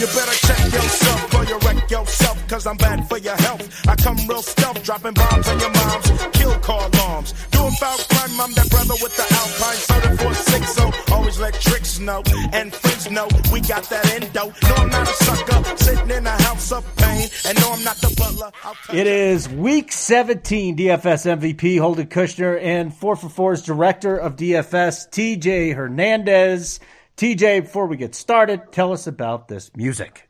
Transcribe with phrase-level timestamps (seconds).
[0.00, 3.86] You better check yourself or you wreck yourself, cause I'm bad for your health.
[3.86, 7.34] I come real stealth, dropping bombs on your moms, kill car alarms.
[7.50, 12.22] Doing foul crime, I'm that brother with the Alpine six, so always let tricks know
[12.54, 14.54] and friends know we got that endo.
[14.62, 17.96] No, I'm not a sucker, sitting in a house of pain, and no, I'm not
[17.96, 18.50] the butler.
[18.98, 25.10] It is week 17 DFS MVP Holden Kushner and 4 for 4's director of DFS,
[25.10, 26.80] TJ Hernandez.
[27.20, 30.26] TJ, before we get started, tell us about this music.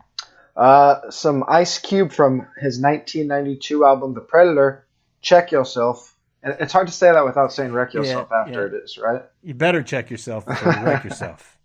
[0.56, 4.84] Uh, some Ice Cube from his 1992 album, The Predator.
[5.22, 6.16] Check yourself.
[6.42, 8.76] And it's hard to say that without saying wreck yourself yeah, after yeah.
[8.76, 9.22] it is, right?
[9.44, 11.56] You better check yourself before you wreck yourself.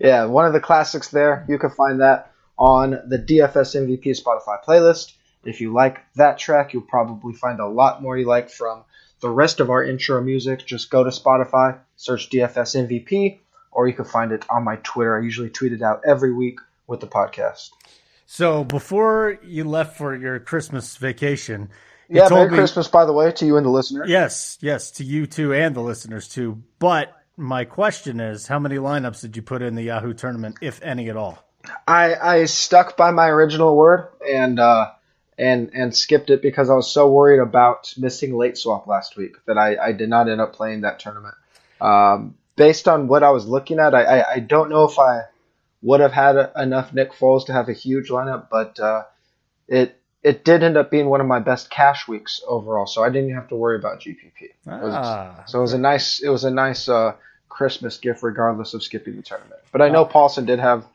[0.00, 1.46] yeah, one of the classics there.
[1.48, 5.12] You can find that on the DFS MVP Spotify playlist.
[5.44, 8.82] If you like that track, you'll probably find a lot more you like from
[9.20, 10.66] the rest of our intro music.
[10.66, 13.38] Just go to Spotify, search DFS MVP,
[13.72, 15.18] or you can find it on my Twitter.
[15.18, 17.70] I usually tweet it out every week with the podcast.
[18.26, 21.70] So before you left for your Christmas vacation,
[22.08, 24.04] yeah, Merry me, Christmas, by the way, to you and the listener.
[24.06, 26.62] Yes, yes, to you too and the listeners too.
[26.78, 30.82] But my question is, how many lineups did you put in the Yahoo tournament, if
[30.82, 31.42] any at all?
[31.86, 34.90] I I stuck by my original word and uh,
[35.38, 39.36] and and skipped it because I was so worried about missing late swap last week
[39.46, 41.34] that I, I did not end up playing that tournament.
[41.80, 45.22] Um, based on what I was looking at, I, I, I don't know if I
[45.82, 49.04] would have had a, enough Nick Foles to have a huge lineup, but uh,
[49.68, 53.10] it it did end up being one of my best cash weeks overall, so I
[53.10, 54.50] didn't have to worry about GPP.
[54.68, 57.14] Ah, it was, so it was a nice it was a nice uh,
[57.48, 59.60] Christmas gift, regardless of skipping the tournament.
[59.72, 60.86] But I know Paulson did have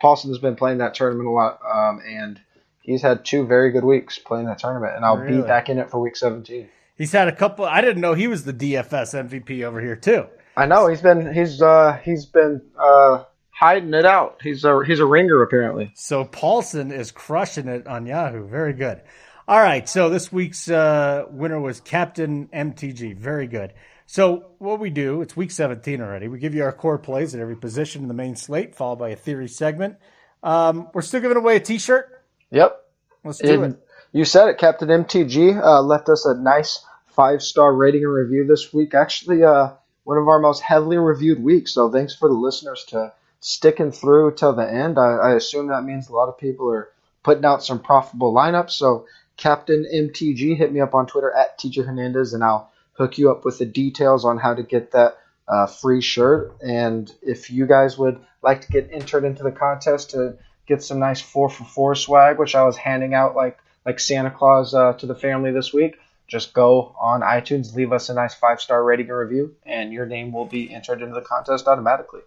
[0.00, 2.40] Paulson's been playing that tournament a lot, um, and
[2.80, 5.42] he's had two very good weeks playing that tournament, and I'll really?
[5.42, 6.68] be back in it for week 17.
[6.96, 7.64] He's had a couple.
[7.64, 10.26] I didn't know he was the DFS MVP over here too.
[10.60, 14.40] I know he's been he's uh he's been uh hiding it out.
[14.42, 15.90] He's a he's a ringer apparently.
[15.94, 18.46] So Paulson is crushing it on Yahoo.
[18.46, 19.00] Very good.
[19.48, 23.16] All right, so this week's uh, winner was Captain MTG.
[23.16, 23.72] Very good.
[24.06, 26.28] So what we do, it's week 17 already.
[26.28, 29.08] We give you our core plays at every position in the main slate, followed by
[29.08, 29.96] a theory segment.
[30.42, 32.22] Um, we're still giving away a T-shirt.
[32.50, 32.76] Yep.
[33.24, 33.76] Let's do it.
[34.12, 34.58] You said it.
[34.58, 38.94] Captain MTG uh, left us a nice five star rating and review this week.
[38.94, 39.70] Actually, uh,
[40.10, 41.70] one of our most heavily reviewed weeks.
[41.70, 44.98] So thanks for the listeners to sticking through till the end.
[44.98, 46.88] I, I assume that means a lot of people are
[47.22, 48.72] putting out some profitable lineups.
[48.72, 49.06] So
[49.36, 53.44] Captain MTG, hit me up on Twitter at TJ Hernandez, and I'll hook you up
[53.44, 55.16] with the details on how to get that
[55.46, 56.56] uh, free shirt.
[56.60, 60.98] And if you guys would like to get entered into the contest to get some
[60.98, 64.94] nice four for four swag, which I was handing out like like Santa Claus uh,
[64.94, 66.00] to the family this week,
[66.30, 70.06] just go on iTunes, leave us a nice five star rating and review, and your
[70.06, 72.20] name will be entered into the contest automatically.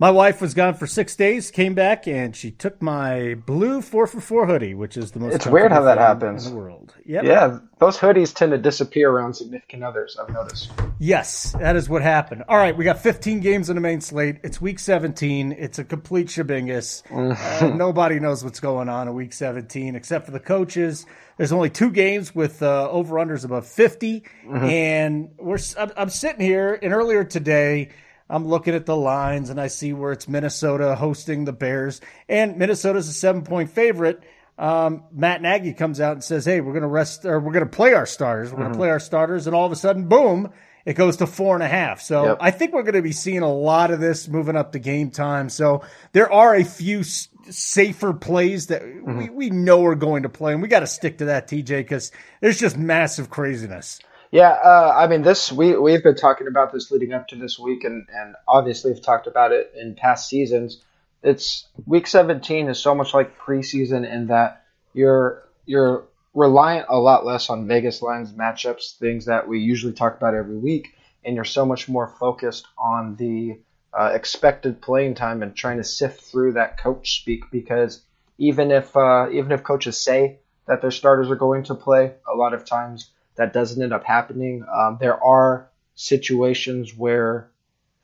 [0.00, 4.06] My wife was gone for six days, came back, and she took my blue four
[4.06, 5.34] for four hoodie, which is the most.
[5.34, 6.94] It's weird how that happens in the world.
[7.04, 7.24] Yep.
[7.24, 10.16] Yeah, those hoodies tend to disappear around significant others.
[10.16, 10.70] I've noticed.
[11.00, 12.44] Yes, that is what happened.
[12.48, 14.36] All right, we got 15 games in the main slate.
[14.44, 15.50] It's week 17.
[15.58, 17.02] It's a complete shabingus.
[17.62, 21.06] uh, nobody knows what's going on in week 17 except for the coaches.
[21.38, 24.64] There's only two games with uh, over unders above 50, mm-hmm.
[24.64, 25.58] and we're.
[25.76, 27.88] I'm, I'm sitting here, and earlier today.
[28.30, 32.56] I'm looking at the lines and I see where it's Minnesota hosting the Bears, and
[32.56, 34.22] Minnesota's a seven point favorite.
[34.58, 37.64] Um, Matt Nagy comes out and says, "Hey, we're going to rest, or we're going
[37.64, 38.50] to play our starters.
[38.50, 38.80] We're going to mm-hmm.
[38.80, 40.52] play our starters," and all of a sudden, boom,
[40.84, 42.00] it goes to four and a half.
[42.00, 42.38] So yep.
[42.40, 45.10] I think we're going to be seeing a lot of this moving up the game
[45.10, 45.48] time.
[45.48, 49.18] So there are a few s- safer plays that mm-hmm.
[49.18, 51.78] we, we know are going to play, and we got to stick to that, TJ,
[51.80, 54.00] because there's just massive craziness.
[54.30, 57.58] Yeah, uh, I mean, this we we've been talking about this leading up to this
[57.58, 60.82] week, and and obviously we've talked about it in past seasons.
[61.22, 67.24] It's week 17 is so much like preseason in that you're you're reliant a lot
[67.24, 70.94] less on Vegas lines, matchups, things that we usually talk about every week,
[71.24, 73.58] and you're so much more focused on the
[73.98, 78.02] uh, expected playing time and trying to sift through that coach speak because
[78.36, 80.36] even if uh, even if coaches say
[80.66, 83.08] that their starters are going to play, a lot of times
[83.38, 84.64] that doesn't end up happening.
[84.70, 87.48] Um, there are situations where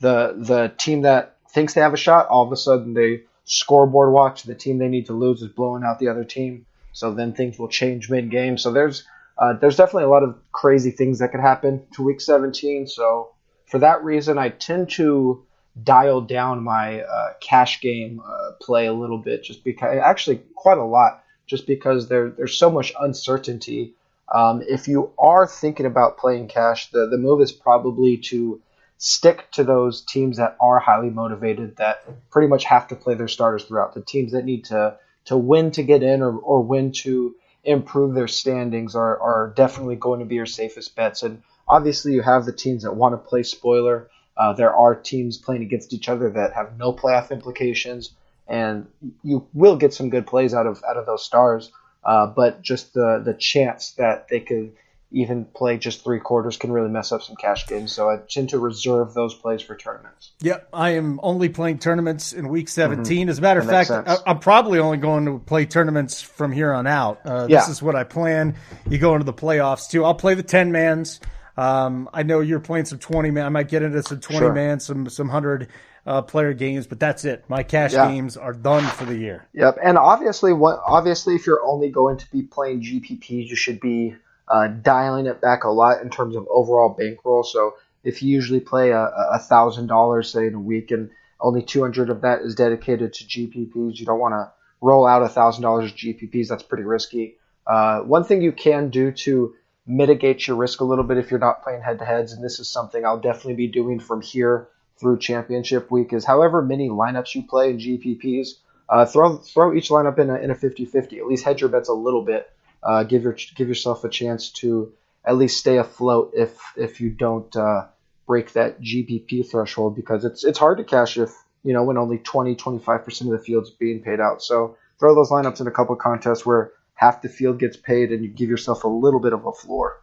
[0.00, 4.12] the the team that thinks they have a shot, all of a sudden they scoreboard
[4.12, 4.44] watch.
[4.44, 6.66] The team they need to lose is blowing out the other team.
[6.92, 8.56] So then things will change mid game.
[8.56, 9.04] So there's
[9.36, 12.86] uh, there's definitely a lot of crazy things that could happen to week 17.
[12.86, 13.32] So
[13.66, 15.44] for that reason, I tend to
[15.82, 20.78] dial down my uh, cash game uh, play a little bit, just because actually quite
[20.78, 23.94] a lot, just because there there's so much uncertainty
[24.32, 28.60] um, if you are thinking about playing cash, the, the move is probably to
[28.98, 33.28] stick to those teams that are highly motivated, that pretty much have to play their
[33.28, 33.94] starters throughout.
[33.94, 37.34] The teams that need to to win to get in or, or win to
[37.64, 41.22] improve their standings are, are definitely going to be your safest bets.
[41.22, 44.10] And obviously, you have the teams that want to play spoiler.
[44.36, 48.10] Uh, there are teams playing against each other that have no playoff implications,
[48.48, 48.86] and
[49.22, 51.70] you will get some good plays out of out of those stars.
[52.04, 54.72] Uh, but just the the chance that they could
[55.14, 57.92] even play just three quarters can really mess up some cash games.
[57.92, 60.32] So I tend to reserve those plays for tournaments.
[60.40, 63.04] Yep, I am only playing tournaments in week 17.
[63.04, 63.30] Mm-hmm.
[63.30, 66.72] As a matter of fact, I, am probably only going to play tournaments from here
[66.72, 67.20] on out.
[67.24, 67.60] Uh, yeah.
[67.60, 68.56] This is what I plan.
[68.90, 70.04] You go into the playoffs too.
[70.04, 71.20] I'll play the 10 mans.
[71.56, 73.46] Um, I know you're playing some 20 man.
[73.46, 74.52] I might get into some 20 sure.
[74.52, 75.68] man, some some 100
[76.06, 77.44] uh, player games, but that's it.
[77.48, 78.08] My cash yeah.
[78.08, 79.46] games are done for the year.
[79.54, 83.80] Yep, and obviously, what obviously, if you're only going to be playing GPPs, you should
[83.80, 84.14] be
[84.48, 87.42] uh, dialing it back a lot in terms of overall bankroll.
[87.42, 91.10] So if you usually play a thousand dollars, say in a week, and
[91.40, 95.28] only 200 of that is dedicated to GPPs, you don't want to roll out a
[95.28, 96.48] thousand dollars GPPs.
[96.48, 97.38] That's pretty risky.
[97.66, 99.54] Uh, one thing you can do to
[99.86, 102.58] mitigate your risk a little bit if you're not playing head to heads, and this
[102.58, 104.68] is something I'll definitely be doing from here
[105.04, 108.54] through championship week, is however many lineups you play in GPPs,
[108.88, 111.18] uh, throw throw each lineup in a, in a 50-50.
[111.18, 112.50] At least hedge your bets a little bit
[112.84, 114.92] uh, give your give yourself a chance to
[115.24, 117.86] at least stay afloat if if you don't uh,
[118.26, 122.18] break that GPP threshold because it's it's hard to cash if you know when only
[122.18, 124.42] 20 25 percent of the field's being paid out.
[124.42, 128.22] So throw those lineups in a couple contests where half the field gets paid and
[128.22, 130.02] you give yourself a little bit of a floor.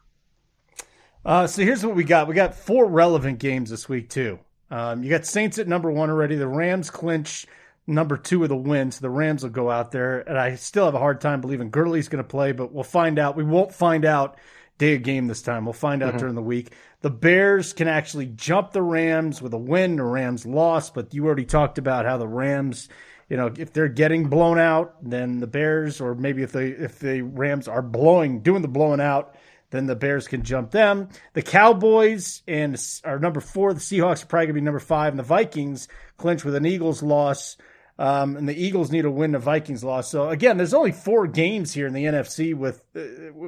[1.24, 2.28] Uh, so here's what we got.
[2.28, 4.40] We got four relevant games this week too.
[4.72, 6.36] Um, you got Saints at number one already.
[6.36, 7.46] The Rams clinch
[7.86, 10.96] number two of the so The Rams will go out there, and I still have
[10.96, 13.36] a hard time believing Gurley's going to play, but we'll find out.
[13.36, 14.38] We won't find out
[14.78, 15.66] day of game this time.
[15.66, 16.18] We'll find out mm-hmm.
[16.18, 16.72] during the week.
[17.02, 19.98] The Bears can actually jump the Rams with a win.
[19.98, 22.88] The Rams lost, but you already talked about how the Rams,
[23.28, 27.00] you know, if they're getting blown out, then the Bears, or maybe if they if
[27.00, 29.36] the Rams are blowing doing the blowing out,
[29.72, 31.10] then the Bears can jump them.
[31.34, 33.74] The Cowboys and are number four.
[33.74, 35.88] The Seahawks are probably going to be number five, and the Vikings
[36.18, 37.58] clinch with an Eagles loss.
[37.98, 39.32] Um, and the Eagles need to win.
[39.32, 40.10] The Vikings loss.
[40.10, 43.02] So again, there's only four games here in the NFC with uh,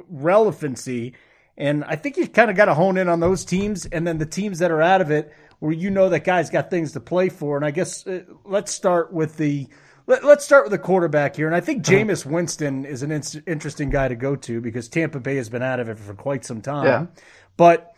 [0.09, 1.13] relevancy,
[1.57, 4.17] and I think you kind of got to hone in on those teams, and then
[4.17, 6.99] the teams that are out of it, where you know that guys got things to
[6.99, 7.55] play for.
[7.57, 9.67] And I guess uh, let's start with the
[10.05, 11.97] let, us start with the quarterback here, and I think uh-huh.
[11.97, 15.63] Jameis Winston is an in- interesting guy to go to because Tampa Bay has been
[15.63, 17.05] out of it for quite some time, yeah.
[17.57, 17.95] but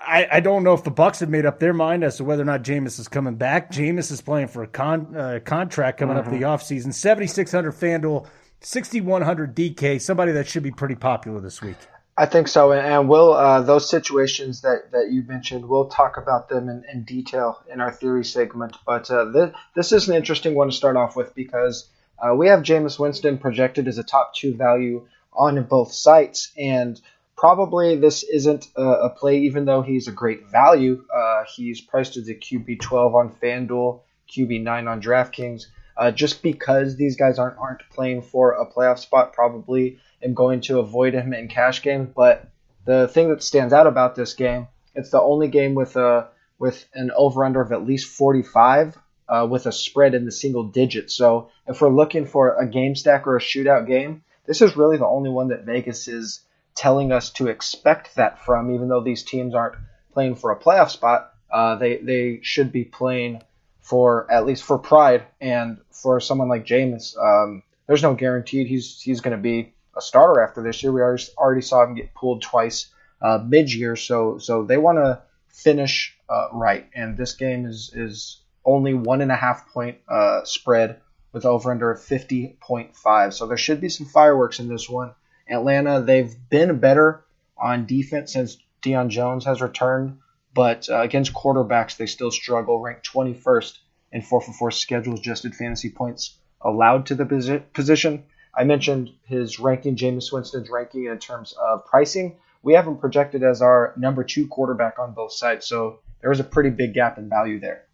[0.00, 2.42] I, I don't know if the Bucs have made up their mind as to whether
[2.42, 3.70] or not Jameis is coming back.
[3.70, 6.34] Jameis is playing for a con, uh, contract coming mm-hmm.
[6.34, 6.92] up the offseason.
[6.92, 8.26] 7,600 FanDuel,
[8.60, 11.76] 6,100 DK, somebody that should be pretty popular this week.
[12.16, 16.48] I think so, and we'll uh, those situations that, that you mentioned, we'll talk about
[16.48, 18.76] them in, in detail in our theory segment.
[18.84, 21.88] But uh, th- this is an interesting one to start off with because
[22.18, 27.00] uh, we have Jameis Winston projected as a top two value on both sites, and
[27.34, 31.04] probably this isn't a, a, play, even though he's a great value.
[31.14, 34.00] Uh, he's priced as a QB 12 on FanDuel,
[34.30, 35.64] QB 9 on DraftKings.
[35.96, 40.60] Uh, just because these guys aren't aren't playing for a playoff spot, probably am going
[40.62, 42.12] to avoid him in cash game.
[42.14, 42.48] But
[42.84, 46.28] the thing that stands out about this game, it's the only game with a
[46.58, 48.96] with an over under of at least 45
[49.28, 51.14] uh, with a spread in the single digits.
[51.14, 54.96] So if we're looking for a game stack or a shootout game, this is really
[54.96, 56.40] the only one that Vegas is
[56.74, 59.76] telling us to expect that from, even though these teams aren't
[60.12, 61.32] playing for a playoff spot.
[61.50, 63.42] Uh, they they should be playing
[63.80, 67.16] for at least for pride and for someone like Jameis.
[67.18, 70.92] Um, there's no guaranteed he's he's going to be a starter after this year.
[70.92, 72.86] We already, saw him get pulled twice
[73.20, 76.88] uh, mid year, so so they want to finish uh, right.
[76.94, 81.00] And this game is is only one and a half point uh, spread
[81.32, 83.32] with over under 50.5.
[83.32, 85.12] So there should be some fireworks in this one.
[85.48, 87.24] Atlanta, they've been better
[87.56, 90.18] on defense since Deion Jones has returned,
[90.54, 93.78] but uh, against quarterbacks, they still struggle, ranked 21st
[94.12, 98.24] in 4 for 4 schedule adjusted fantasy points allowed to the position.
[98.54, 102.36] I mentioned his ranking, Jameis Winston's ranking in terms of pricing.
[102.62, 106.40] We have him projected as our number two quarterback on both sides, so there is
[106.40, 107.86] a pretty big gap in value there.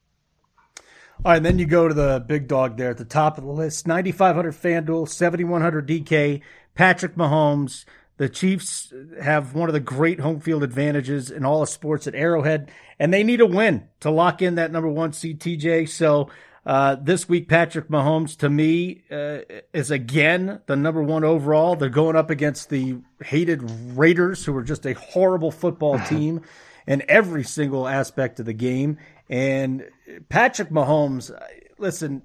[1.25, 3.51] All right, then you go to the big dog there at the top of the
[3.51, 6.43] list 9,500 FanDuel, 7,100 DK,
[6.75, 7.85] Patrick Mahomes.
[8.19, 12.15] The Chiefs have one of the great home field advantages in all of sports at
[12.15, 15.89] Arrowhead, and they need a win to lock in that number one seed, TJ.
[15.89, 16.29] So
[16.69, 19.39] uh, this week, Patrick Mahomes, to me, uh,
[19.73, 21.77] is again the number one overall.
[21.77, 23.63] They're going up against the hated
[23.97, 26.43] Raiders, who are just a horrible football team
[26.87, 28.99] in every single aspect of the game.
[29.31, 29.89] And
[30.29, 31.31] Patrick Mahomes,
[31.79, 32.21] listen,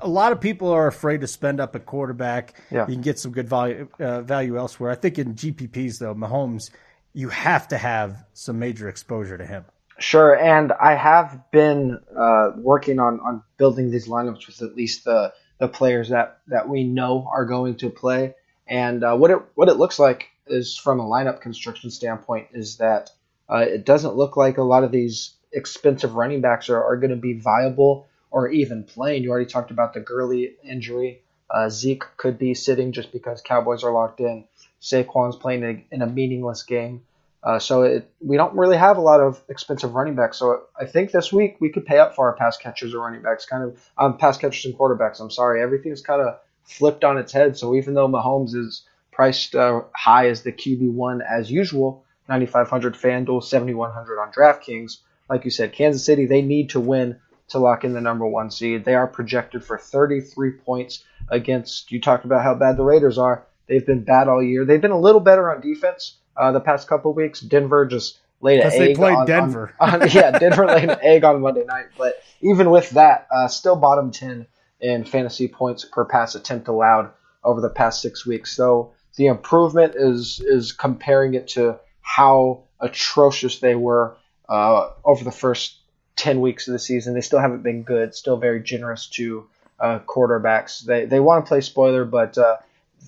[0.00, 2.58] a lot of people are afraid to spend up at quarterback.
[2.70, 2.86] Yeah.
[2.88, 4.90] You can get some good value uh, value elsewhere.
[4.90, 6.70] I think in GPPs though, Mahomes,
[7.12, 9.66] you have to have some major exposure to him.
[9.98, 15.04] Sure, and I have been uh, working on, on building these lineups with at least
[15.04, 18.34] the the players that, that we know are going to play.
[18.66, 22.76] And uh, what it what it looks like is from a lineup construction standpoint is
[22.76, 23.10] that
[23.48, 27.10] uh, it doesn't look like a lot of these expensive running backs are, are going
[27.10, 29.22] to be viable or even playing.
[29.22, 31.22] You already talked about the Gurley injury.
[31.48, 34.44] Uh, Zeke could be sitting just because Cowboys are locked in.
[34.80, 37.02] Saquon's playing in a meaningless game.
[37.46, 40.36] Uh, so it, we don't really have a lot of expensive running backs.
[40.36, 43.22] So I think this week we could pay up for our pass catchers or running
[43.22, 45.20] backs, kind of um, pass catchers and quarterbacks.
[45.20, 47.56] I'm sorry, everything's kind of flipped on its head.
[47.56, 52.94] So even though Mahomes is priced uh, high as the QB one as usual, 9,500
[52.94, 54.98] FanDuel, 7,100 on DraftKings.
[55.30, 58.50] Like you said, Kansas City they need to win to lock in the number one
[58.50, 58.84] seed.
[58.84, 61.92] They are projected for 33 points against.
[61.92, 63.46] You talked about how bad the Raiders are.
[63.68, 64.64] They've been bad all year.
[64.64, 67.40] They've been a little better on defense uh, the past couple weeks.
[67.40, 68.78] Denver just laid an egg.
[68.78, 69.74] They played on, Denver.
[69.80, 71.86] On, on, yeah, Denver laid an egg on Monday night.
[71.96, 74.46] But even with that, uh, still bottom 10
[74.80, 77.10] in fantasy points per pass attempt allowed
[77.42, 78.54] over the past six weeks.
[78.54, 84.16] So the improvement is is comparing it to how atrocious they were
[84.48, 85.78] uh, over the first
[86.16, 87.14] 10 weeks of the season.
[87.14, 89.48] They still haven't been good, still very generous to
[89.80, 90.84] uh, quarterbacks.
[90.84, 92.56] They, they want to play spoiler, but uh,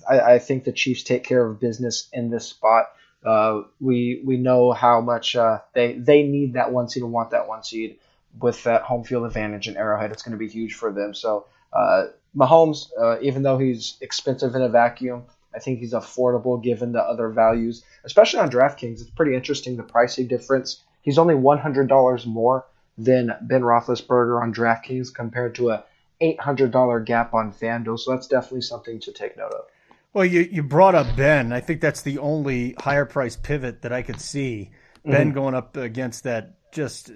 [0.09, 2.89] I, I, think the Chiefs take care of business in this spot.
[3.25, 7.31] Uh, we we know how much uh, they they need that one seed and want
[7.31, 7.99] that one seed
[8.39, 10.11] with that home field advantage in Arrowhead.
[10.11, 11.13] It's going to be huge for them.
[11.13, 12.87] So uh, Mahomes,
[13.21, 17.83] even though he's expensive in a vacuum, I think he's affordable given the other values,
[18.03, 19.01] especially on DraftKings.
[19.01, 20.83] It's pretty interesting the pricing difference.
[21.01, 22.65] He's only $100 more
[22.97, 25.83] than Ben Roethlisberger on DraftKings compared to a
[26.21, 27.97] $800 gap on FanDuel.
[27.99, 29.65] So that's definitely something to take note of.
[30.13, 31.53] Well, you, you brought up Ben.
[31.53, 34.71] I think that's the only higher price pivot that I could see.
[34.99, 35.11] Mm-hmm.
[35.11, 37.11] Ben going up against that just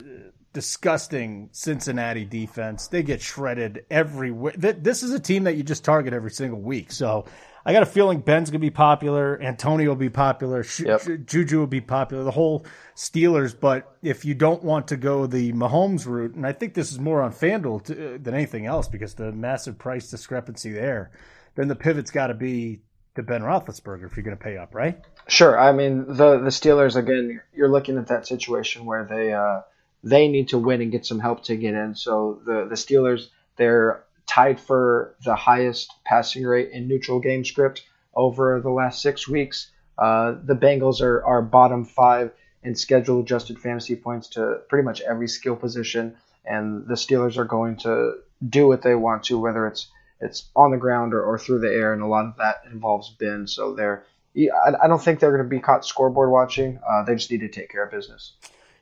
[0.53, 2.87] disgusting Cincinnati defense.
[2.87, 4.55] They get shredded every week.
[4.57, 6.91] This is a team that you just target every single week.
[6.91, 7.25] So
[7.65, 11.01] I got a feeling Ben's gonna be popular, Antonio will be popular, yep.
[11.25, 13.57] Juju will be popular, the whole Steelers.
[13.57, 16.99] But if you don't want to go the Mahomes route, and I think this is
[16.99, 21.11] more on FanDuel to, uh, than anything else because the massive price discrepancy there,
[21.55, 22.81] then the pivot's got to be
[23.15, 24.99] to Ben Roethlisberger if you're going to pay up, right?
[25.27, 25.59] Sure.
[25.59, 27.41] I mean, the the Steelers again.
[27.53, 29.61] You're looking at that situation where they uh,
[30.03, 31.95] they need to win and get some help to get in.
[31.95, 37.83] So the the Steelers they're tied for the highest passing rate in neutral game script
[38.15, 39.69] over the last six weeks.
[39.97, 42.31] Uh, the Bengals are, are bottom five
[42.63, 47.45] in schedule adjusted fantasy points to pretty much every skill position, and the Steelers are
[47.45, 48.15] going to
[48.47, 49.87] do what they want to, whether it's
[50.23, 53.09] it's on the ground or, or through the air, and a lot of that involves
[53.19, 53.47] Ben.
[53.47, 56.79] So they're I don't think they're going to be caught scoreboard watching.
[56.87, 58.33] Uh, they just need to take care of business.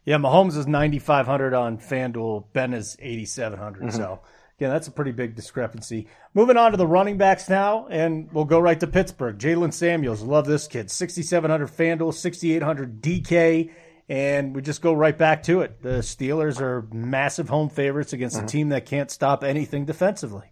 [0.05, 2.45] Yeah, Mahomes is 9,500 on FanDuel.
[2.53, 3.83] Ben is 8,700.
[3.83, 3.98] Mm-hmm.
[3.98, 4.21] So
[4.60, 6.07] yeah, that's a pretty big discrepancy.
[6.33, 9.38] Moving on to the running backs now, and we'll go right to Pittsburgh.
[9.38, 10.89] Jaylen Samuels, love this kid.
[10.89, 13.71] 6,700 FanDuel, 6,800 DK,
[14.07, 15.81] and we just go right back to it.
[15.81, 18.45] The Steelers are massive home favorites against mm-hmm.
[18.45, 20.50] a team that can't stop anything defensively.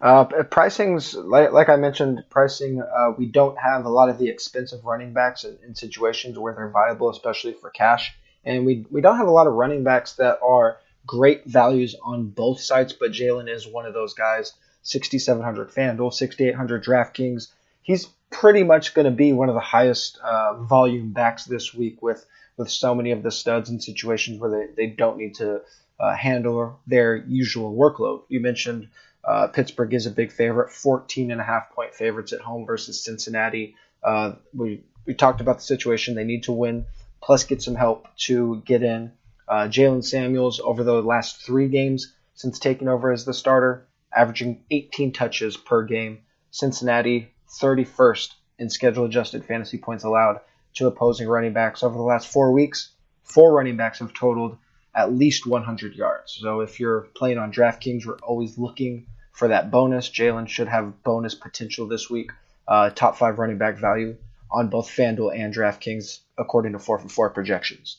[0.00, 2.82] Uh, pricing's like, like I mentioned, pricing.
[2.82, 6.54] Uh, we don't have a lot of the expensive running backs in, in situations where
[6.54, 10.14] they're viable, especially for cash, and we we don't have a lot of running backs
[10.14, 12.92] that are great values on both sides.
[12.92, 14.52] but Jaylen is one of those guys.
[14.82, 17.48] 6,700 FanDuel, 6,800 DraftKings.
[17.82, 22.02] He's pretty much going to be one of the highest uh, volume backs this week
[22.02, 22.24] with
[22.56, 25.60] with so many of the studs in situations where they, they don't need to
[26.00, 28.22] uh, handle their usual workload.
[28.28, 28.88] You mentioned
[29.26, 33.02] uh, Pittsburgh is a big favorite, 14 and a half point favorites at home versus
[33.02, 33.74] Cincinnati.
[34.02, 36.14] Uh, we, we talked about the situation.
[36.14, 36.86] They need to win,
[37.20, 39.12] plus get some help to get in.
[39.48, 44.62] Uh, Jaylen Samuels, over the last three games since taking over as the starter, averaging
[44.70, 46.20] 18 touches per game.
[46.50, 50.40] Cincinnati, 31st in schedule adjusted fantasy points allowed
[50.74, 51.82] to opposing running backs.
[51.82, 52.90] Over the last four weeks,
[53.24, 54.56] four running backs have totaled
[54.94, 56.38] at least 100 yards.
[56.40, 59.06] So if you're playing on DraftKings, we're always looking
[59.36, 60.08] for that bonus.
[60.08, 62.32] Jaylen should have bonus potential this week.
[62.66, 64.16] Uh, top five running back value
[64.50, 67.98] on both FanDuel and DraftKings, according to 4 for 4 projections.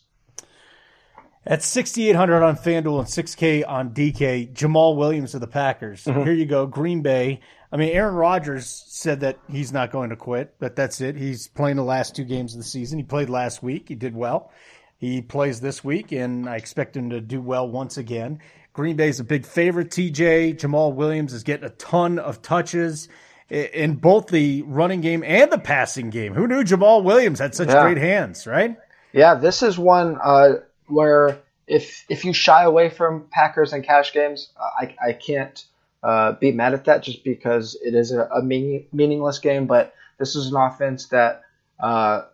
[1.46, 6.04] At 6,800 on FanDuel and 6K on DK, Jamaal Williams of the Packers.
[6.04, 6.24] Mm-hmm.
[6.24, 7.40] Here you go, Green Bay.
[7.72, 11.16] I mean, Aaron Rodgers said that he's not going to quit, but that's it.
[11.16, 12.98] He's playing the last two games of the season.
[12.98, 13.88] He played last week.
[13.88, 14.52] He did well.
[14.98, 18.40] He plays this week, and I expect him to do well once again.
[18.78, 19.90] Green Bay's a big favorite.
[19.90, 23.10] TJ Jamaal Williams is getting a ton of touches
[23.50, 26.36] in both the running game and the passing game.
[26.36, 27.82] Who knew Jamaal Williams had such yeah.
[27.82, 28.78] great hands, right?
[29.14, 34.14] Yeah, this is one uh, where if if you shy away from Packers and cash
[34.14, 35.66] games, I, I can't
[36.04, 39.66] uh, be mad at that just because it is a, a meaning, meaningless game.
[39.66, 41.42] But this is an offense that
[41.80, 42.26] uh,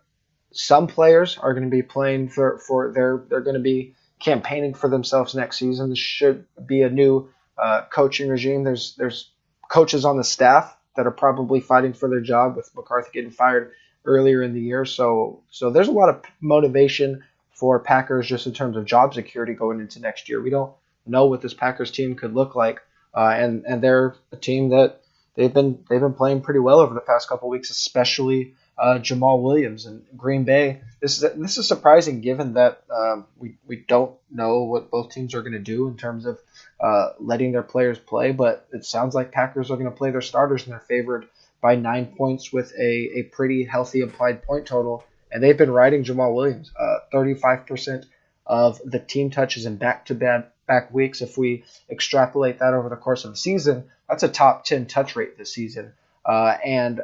[0.52, 4.74] some players are going to be playing for for they're they're going to be campaigning
[4.74, 5.90] for themselves next season.
[5.90, 8.64] This should be a new uh, coaching regime.
[8.64, 9.30] There's there's
[9.68, 13.72] coaches on the staff that are probably fighting for their job with McCarthy getting fired
[14.04, 14.84] earlier in the year.
[14.84, 19.54] So so there's a lot of motivation for Packers just in terms of job security
[19.54, 20.40] going into next year.
[20.42, 20.72] We don't
[21.06, 22.80] know what this Packers team could look like,
[23.14, 25.00] uh, and and they're a team that
[25.36, 29.42] they've been they've been playing pretty well over the past couple weeks, especially uh, Jamaal
[29.42, 30.80] Williams and Green Bay.
[31.00, 35.34] This is this is surprising given that um, we we don't know what both teams
[35.34, 36.38] are going to do in terms of
[36.80, 40.20] uh, letting their players play, but it sounds like Packers are going to play their
[40.20, 41.28] starters and they're favored
[41.60, 45.04] by nine points with a, a pretty healthy implied point total.
[45.32, 46.70] And they've been riding Jamaal Williams.
[46.78, 48.04] Uh, 35%
[48.46, 51.22] of the team touches in back to back weeks.
[51.22, 55.16] If we extrapolate that over the course of the season, that's a top 10 touch
[55.16, 55.92] rate this season.
[56.24, 57.00] Uh, and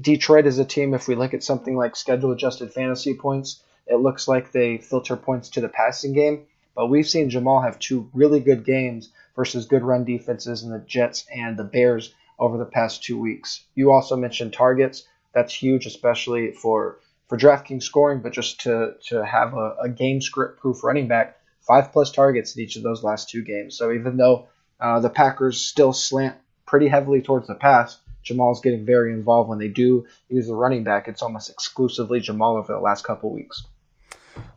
[0.00, 3.96] Detroit is a team, if we look at something like schedule adjusted fantasy points, it
[3.96, 6.46] looks like they filter points to the passing game.
[6.74, 10.80] But we've seen Jamaal have two really good games versus good run defenses in the
[10.80, 13.64] Jets and the Bears over the past two weeks.
[13.74, 15.04] You also mentioned targets.
[15.32, 20.20] That's huge, especially for for DraftKings scoring, but just to to have a, a game
[20.20, 23.76] script proof running back, five plus targets in each of those last two games.
[23.76, 24.48] So even though
[24.80, 29.58] uh, the Packers still slant pretty heavily towards the pass, Jamaal's getting very involved when
[29.58, 31.08] they do use the running back.
[31.08, 33.64] It's almost exclusively Jamaal over the last couple weeks.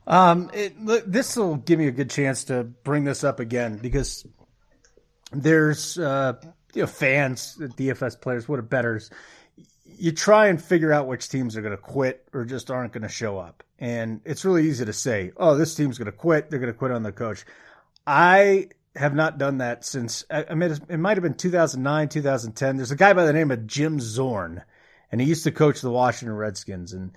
[0.07, 0.49] Um,
[1.05, 4.25] this will give me a good chance to bring this up again because
[5.31, 6.33] there's uh,
[6.73, 9.09] you know, fans, DFS players, what are bettors.
[9.85, 13.03] You try and figure out which teams are going to quit or just aren't going
[13.03, 16.50] to show up, and it's really easy to say, "Oh, this team's going to quit.
[16.50, 17.46] They're going to quit on the coach."
[18.07, 22.75] I have not done that since I mean it might have been 2009, 2010.
[22.75, 24.62] There's a guy by the name of Jim Zorn,
[25.09, 27.12] and he used to coach the Washington Redskins, and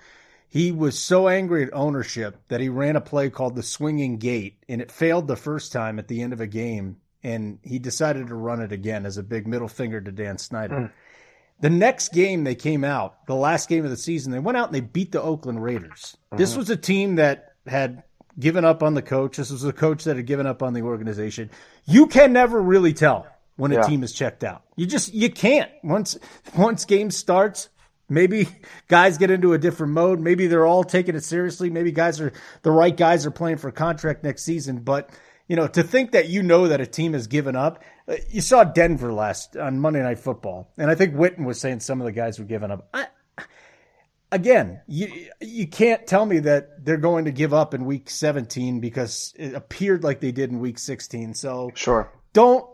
[0.47, 4.63] he was so angry at ownership that he ran a play called the swinging gate,
[4.69, 8.27] and it failed the first time at the end of a game, and he decided
[8.27, 10.75] to run it again as a big middle finger to Dan Snyder.
[10.75, 10.91] Mm.
[11.59, 14.67] The next game they came out, the last game of the season, they went out
[14.67, 16.15] and they beat the Oakland Raiders.
[16.27, 16.37] Mm-hmm.
[16.37, 18.03] This was a team that had
[18.39, 19.37] given up on the coach.
[19.37, 21.49] This was a coach that had given up on the organization.
[21.85, 23.81] You can never really tell when a yeah.
[23.83, 24.63] team is checked out.
[24.75, 25.71] You just you can't.
[25.83, 26.17] Once
[26.57, 27.69] once game starts,
[28.09, 28.47] maybe
[28.87, 30.19] guys get into a different mode.
[30.19, 31.69] Maybe they're all taking it seriously.
[31.69, 35.09] Maybe guys are the right guys are playing for a contract next season, but
[35.47, 37.83] you know, to think that you know that a team has given up.
[38.07, 41.81] Uh, you saw Denver last on Monday Night Football, and I think Witten was saying
[41.81, 42.87] some of the guys were giving up.
[42.93, 43.07] I,
[44.33, 48.79] again, you you can't tell me that they're going to give up in week 17
[48.79, 51.35] because it appeared like they did in week 16.
[51.35, 52.67] So sure, don't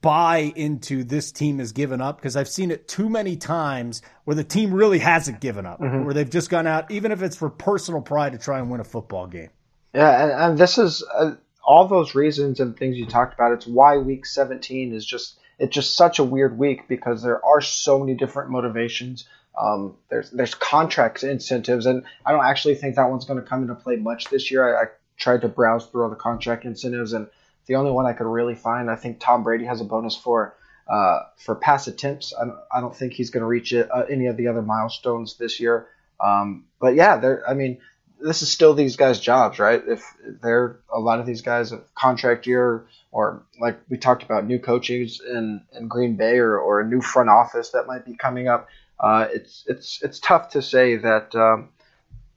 [0.00, 4.34] buy into this team has given up because I've seen it too many times where
[4.34, 6.04] the team really hasn't given up, mm-hmm.
[6.04, 8.80] where they've just gone out, even if it's for personal pride, to try and win
[8.80, 9.50] a football game.
[9.94, 11.32] Yeah, and, and this is uh,
[11.64, 13.52] all those reasons and things you talked about.
[13.52, 17.60] It's why week 17 is just it's just such a weird week because there are
[17.60, 19.26] so many different motivations
[19.60, 23.62] um, there's there's contract incentives, and I don't actually think that one's going to come
[23.62, 24.76] into play much this year.
[24.76, 27.26] I, I, tried to browse through all the contract incentives, and
[27.66, 30.56] the only one I could really find, I think Tom Brady has a bonus for
[30.88, 32.32] uh, for pass attempts.
[32.34, 34.62] I don't, I don't think he's going to reach it, uh, any of the other
[34.62, 35.88] milestones this year.
[36.18, 37.46] Um, but yeah, there.
[37.46, 37.78] I mean,
[38.18, 39.82] this is still these guys' jobs, right?
[39.86, 40.02] If
[40.42, 45.20] they're a lot of these guys contract year, or like we talked about, new coaches
[45.26, 48.68] in, in Green Bay, or, or a new front office that might be coming up
[49.00, 51.70] uh, it's it's it's tough to say that um,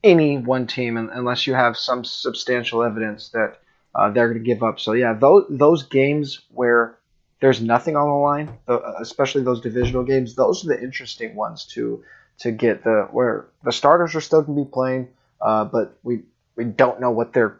[0.03, 3.59] any one team, unless you have some substantial evidence that
[3.93, 4.79] uh, they're going to give up.
[4.79, 6.97] So yeah, those those games where
[7.41, 8.57] there's nothing on the line,
[8.99, 12.03] especially those divisional games, those are the interesting ones to
[12.39, 15.09] to get the where the starters are still going to be playing,
[15.41, 16.21] uh, but we
[16.55, 17.59] we don't know what they're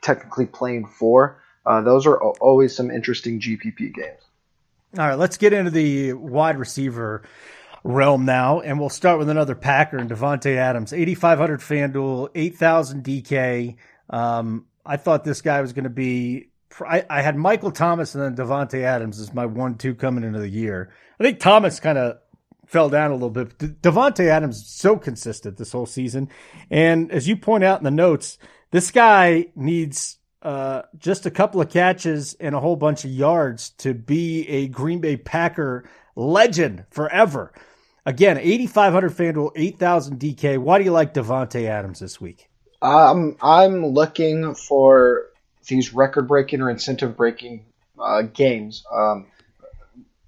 [0.00, 1.42] technically playing for.
[1.66, 4.22] Uh, those are always some interesting GPP games.
[4.98, 7.22] All right, let's get into the wide receiver
[7.84, 13.76] realm now, and we'll start with another Packer and Davante Adams, 8,500 FanDuel, 8,000 DK.
[14.10, 16.50] Um, I thought this guy was going to be.
[16.80, 20.48] I, I, had Michael Thomas and then Davante Adams as my one-two coming into the
[20.48, 20.92] year.
[21.18, 22.18] I think Thomas kind of
[22.66, 23.58] fell down a little bit.
[23.58, 26.28] Davante Adams is so consistent this whole season,
[26.70, 28.38] and as you point out in the notes,
[28.70, 33.70] this guy needs uh, just a couple of catches and a whole bunch of yards
[33.70, 37.52] to be a Green Bay Packer legend forever.
[38.08, 40.56] Again, 8,500 FanDuel, 8,000 DK.
[40.56, 42.48] Why do you like Davante Adams this week?
[42.80, 45.26] Um, I'm looking for
[45.66, 47.66] these record breaking or incentive breaking
[48.00, 48.82] uh, games.
[48.90, 49.26] Um,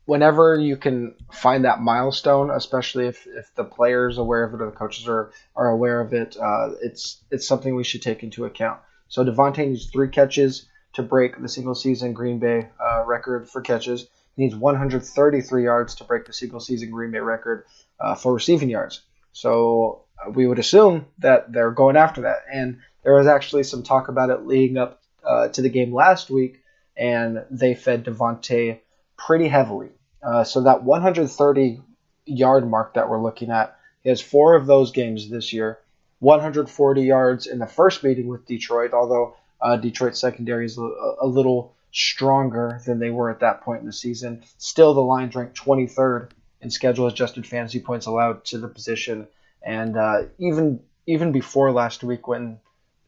[0.04, 4.66] whenever you can find that milestone, especially if, if the player's aware of it or
[4.66, 8.44] the coaches are, are aware of it, uh, it's it's something we should take into
[8.44, 8.78] account.
[9.08, 10.66] So Davante needs three catches
[10.96, 14.06] to break the single season Green Bay uh, record for catches.
[14.36, 17.66] He needs 133 yards to break the single season Green Bay record
[17.98, 19.02] uh, for receiving yards.
[19.32, 22.38] So uh, we would assume that they're going after that.
[22.52, 26.30] And there was actually some talk about it leading up uh, to the game last
[26.30, 26.62] week,
[26.96, 28.80] and they fed Davante
[29.16, 29.90] pretty heavily.
[30.22, 31.80] Uh, so that 130
[32.26, 35.78] yard mark that we're looking at, he has four of those games this year.
[36.20, 40.82] 140 yards in the first meeting with Detroit, although uh, Detroit's secondary is a,
[41.20, 44.42] a, little stronger than they were at that point in the season.
[44.58, 49.26] Still, the Lions ranked 23rd in schedule adjusted fantasy points allowed to the position,
[49.62, 52.58] and uh, even even before last week when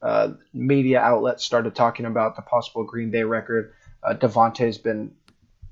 [0.03, 5.13] uh, media outlets started talking about the possible Green Bay record, uh, Davante's been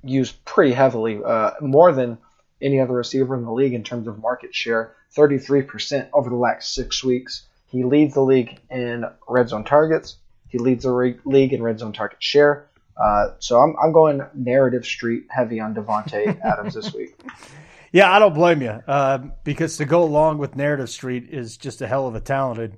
[0.05, 2.19] used pretty heavily, uh, more than
[2.63, 6.75] any other receiver in the league in terms of market share, 33% over the last
[6.75, 7.47] six weeks.
[7.67, 10.17] He leads the league in red zone targets.
[10.49, 12.67] He leads the re- league in red zone target share.
[12.97, 17.19] Uh, so I'm, I'm going narrative street heavy on Davante Adams this week.
[17.93, 21.83] Yeah, I don't blame you uh, because to go along with narrative street is just
[21.83, 22.77] a hell of a talented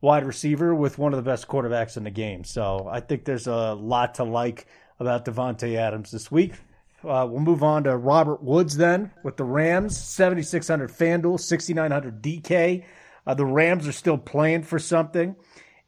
[0.00, 2.44] wide receiver with one of the best quarterbacks in the game.
[2.44, 4.66] So I think there's a lot to like
[4.98, 6.54] about Davante Adams this week.
[7.02, 12.84] Uh, we'll move on to Robert Woods then with the Rams, 7,600 FanDuel, 6,900 DK.
[13.26, 15.36] Uh, the Rams are still playing for something.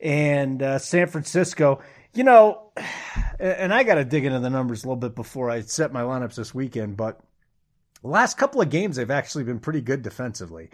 [0.00, 1.80] And uh, San Francisco,
[2.14, 2.72] you know,
[3.40, 6.03] and I got to dig into the numbers a little bit before I set my
[6.03, 7.20] lineups this weekend, but
[8.03, 10.70] the last couple of games, they've actually been pretty good defensively.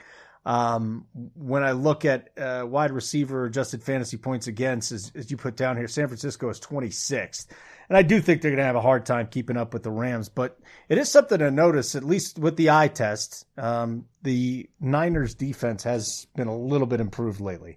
[0.47, 5.37] Um, when I look at uh, wide receiver adjusted fantasy points against, as, as, you
[5.37, 7.49] put down here, San Francisco is 26th.
[7.89, 9.91] And I do think they're going to have a hard time keeping up with the
[9.91, 13.47] Rams, but it is something to notice, at least with the eye test.
[13.59, 17.77] Um, the Niners defense has been a little bit improved lately.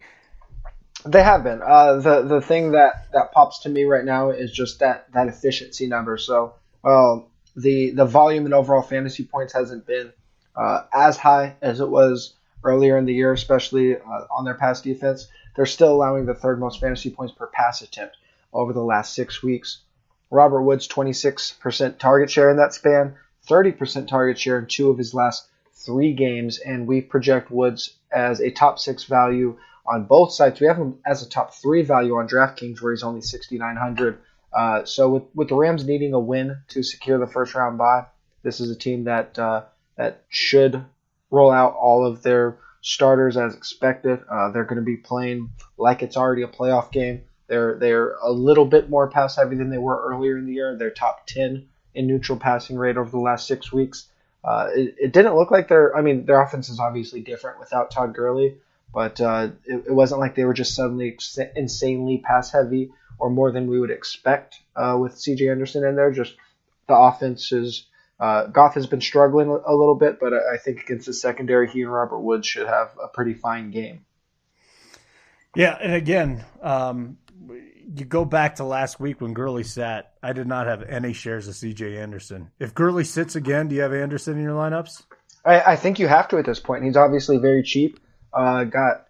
[1.05, 1.61] They have been.
[1.61, 5.27] Uh, the the thing that, that pops to me right now is just that, that
[5.27, 6.17] efficiency number.
[6.17, 7.19] So uh,
[7.55, 10.13] the the volume and overall fantasy points hasn't been
[10.55, 12.33] uh, as high as it was
[12.63, 15.27] earlier in the year, especially uh, on their pass defense.
[15.55, 18.17] They're still allowing the third most fantasy points per pass attempt
[18.53, 19.79] over the last six weeks.
[20.29, 23.15] Robert Woods, 26% target share in that span,
[23.49, 28.39] 30% target share in two of his last three games, and we project Woods as
[28.39, 30.59] a top six value on both sides.
[30.59, 34.19] We have him as a top three value on DraftKings, where he's only 6,900.
[34.53, 38.05] Uh, so with, with the Rams needing a win to secure the first round bye,
[38.43, 39.63] this is a team that uh,
[39.97, 40.83] that should
[41.29, 44.19] roll out all of their starters as expected.
[44.29, 47.21] Uh, they're going to be playing like it's already a playoff game.
[47.47, 50.75] They're they're a little bit more pass heavy than they were earlier in the year.
[50.75, 54.07] They're top ten in neutral passing rate over the last six weeks.
[54.43, 57.91] Uh, it, it, didn't look like their I mean their offense is obviously different without
[57.91, 58.57] Todd Gurley,
[58.93, 61.17] but uh, it, it, wasn't like they were just suddenly
[61.55, 65.49] insanely pass heavy or more than we would expect uh, with C.J.
[65.49, 66.11] Anderson in there.
[66.11, 66.35] Just
[66.87, 67.87] the offense is.
[68.19, 71.81] Uh, Goff has been struggling a little bit, but I think against the secondary, he
[71.81, 74.05] and Robert Woods should have a pretty fine game.
[75.55, 77.17] Yeah, and again, um,
[77.49, 80.13] you go back to last week when Gurley sat.
[80.21, 81.97] I did not have any shares of C.J.
[81.97, 82.51] Anderson.
[82.59, 85.01] If Gurley sits again, do you have Anderson in your lineups?
[85.43, 86.83] I, I think you have to at this point.
[86.83, 87.99] He's obviously very cheap.
[88.33, 89.07] Uh, got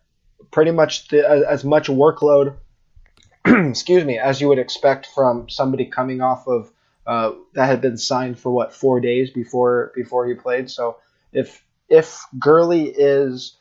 [0.52, 2.56] pretty much the, as much workload,
[3.46, 6.72] excuse me, as you would expect from somebody coming off of
[7.06, 10.70] uh, that had been signed for what four days before before he played.
[10.70, 10.98] So
[11.34, 13.56] if if Gurley is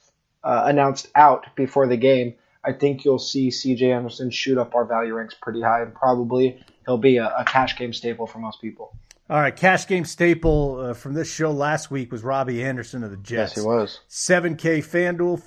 [0.44, 4.84] uh, announced out before the game, I think you'll see CJ Anderson shoot up our
[4.84, 8.60] value ranks pretty high, and probably he'll be a, a cash game staple for most
[8.60, 8.94] people.
[9.30, 13.12] All right, cash game staple uh, from this show last week was Robbie Anderson of
[13.12, 13.54] the Jets.
[13.54, 14.00] Yes, he was.
[14.08, 15.40] 7K FanDuel,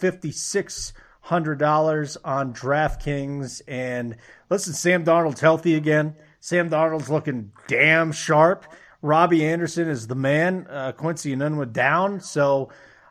[1.23, 3.61] $5,600 on DraftKings.
[3.67, 4.15] And
[4.49, 6.15] listen, Sam Darnold's healthy again.
[6.39, 8.65] Sam Darnold's looking damn sharp.
[9.01, 10.65] Robbie Anderson is the man.
[10.69, 12.21] Uh, Quincy Enunwa down.
[12.21, 12.69] So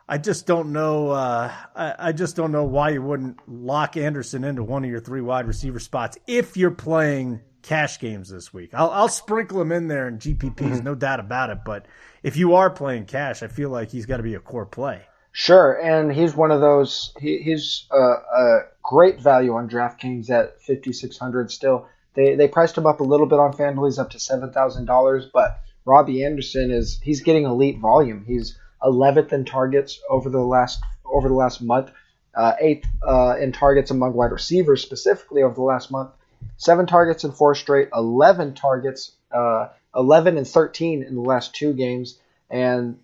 [0.09, 1.11] I just don't know.
[1.11, 5.01] Uh, I, I, just don't know why you wouldn't lock Anderson into one of your
[5.01, 8.69] three wide receiver spots if you're playing cash games this week.
[8.73, 10.83] I'll, I'll sprinkle him in there in GPPs, mm-hmm.
[10.83, 11.59] no doubt about it.
[11.65, 11.87] But
[12.21, 15.01] if you are playing cash, I feel like he's got to be a core play.
[15.31, 17.11] Sure, and he's one of those.
[17.19, 21.49] He, he's a, a great value on DraftKings at 5600.
[21.49, 23.87] Still They they priced him up a little bit on FanDuel.
[23.87, 28.25] He's up to seven thousand dollars, but Robbie Anderson is he's getting elite volume.
[28.27, 31.91] He's 11th in targets over the last over the last month,
[32.35, 36.11] uh, eighth uh, in targets among wide receivers specifically over the last month.
[36.57, 41.73] Seven targets in four straight, 11 targets, uh, 11 and 13 in the last two
[41.73, 42.19] games.
[42.49, 42.99] And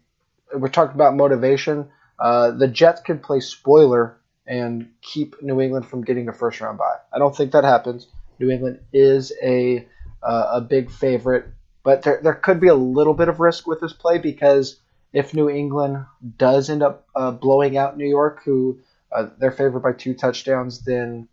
[0.53, 1.89] we're talking about motivation.
[2.17, 6.77] Uh, the Jets could play spoiler and keep New England from getting a first round
[6.77, 6.97] bye.
[7.13, 8.07] I don't think that happens.
[8.39, 9.85] New England is a
[10.21, 11.45] uh, a big favorite,
[11.83, 14.77] but there, there could be a little bit of risk with this play because
[15.13, 16.05] if New England
[16.37, 18.79] does end up uh, blowing out New York, who
[19.11, 21.27] uh, they're favored by two touchdowns, then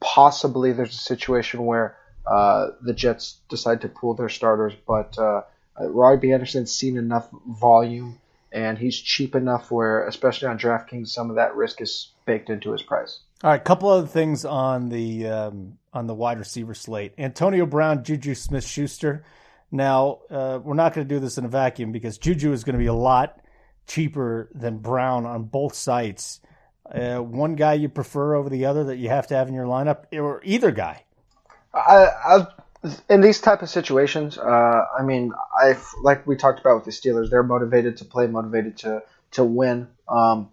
[0.00, 4.74] possibly there's a situation where uh, the Jets decide to pull their starters.
[4.86, 5.42] But uh,
[5.78, 8.18] Robbie Anderson's seen enough volume,
[8.52, 12.72] and he's cheap enough where, especially on DraftKings, some of that risk is baked into
[12.72, 13.20] his price.
[13.42, 17.66] All right, a couple other things on the um, on the wide receiver slate: Antonio
[17.66, 19.24] Brown, Juju Smith-Schuster.
[19.72, 22.74] Now, uh, we're not going to do this in a vacuum because Juju is going
[22.74, 23.40] to be a lot
[23.86, 26.40] cheaper than Brown on both sites.
[26.92, 29.66] Uh, one guy you prefer over the other that you have to have in your
[29.66, 31.04] lineup, or either guy?
[31.72, 32.46] I, I
[33.08, 36.90] in these type of situations, uh, I mean, I like we talked about with the
[36.90, 39.88] Steelers, they're motivated to play, motivated to to win.
[40.08, 40.50] Um,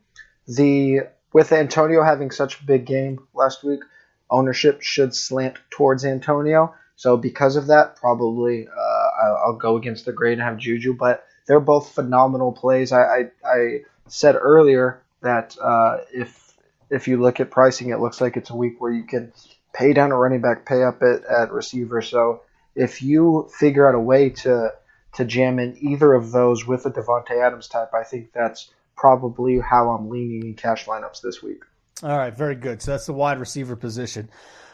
[0.47, 1.01] the
[1.33, 3.81] with Antonio having such a big game last week,
[4.29, 6.75] ownership should slant towards Antonio.
[6.95, 10.93] So because of that, probably uh, I'll, go against the grain and have Juju.
[10.93, 12.91] But they're both phenomenal plays.
[12.91, 16.55] I I, I said earlier that uh, if
[16.89, 19.33] if you look at pricing, it looks like it's a week where you can
[19.73, 22.01] pay down a running back, pay up at, at receiver.
[22.01, 22.41] So
[22.75, 24.73] if you figure out a way to
[25.15, 29.59] to jam in either of those with a Davante Adams type, I think that's probably
[29.59, 31.63] how I'm leaning in cash lineups this week.
[32.03, 32.81] All right, very good.
[32.81, 34.29] So that's the wide receiver position.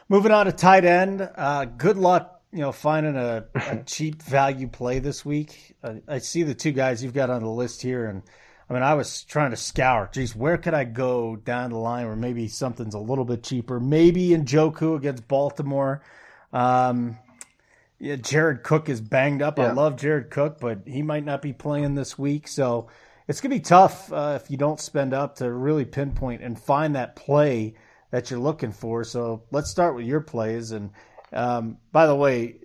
[0.10, 1.29] Moving on to tight end.
[1.36, 5.75] Uh, good luck, you know, finding a, a cheap value play this week.
[5.82, 8.23] Uh, I see the two guys you've got on the list here, and
[8.69, 10.10] I mean, I was trying to scour.
[10.12, 13.80] Geez, where could I go down the line where maybe something's a little bit cheaper?
[13.80, 16.02] Maybe Njoku against Baltimore.
[16.52, 17.17] Um,
[17.99, 19.58] yeah, Jared Cook is banged up.
[19.58, 19.65] Yeah.
[19.65, 22.88] I love Jared Cook, but he might not be playing this week, so
[23.28, 26.95] it's gonna be tough uh, if you don't spend up to really pinpoint and find
[26.95, 27.76] that play
[28.12, 29.04] that you're looking for.
[29.04, 30.71] So let's start with your plays.
[30.71, 30.91] And
[31.32, 32.56] um, by the way,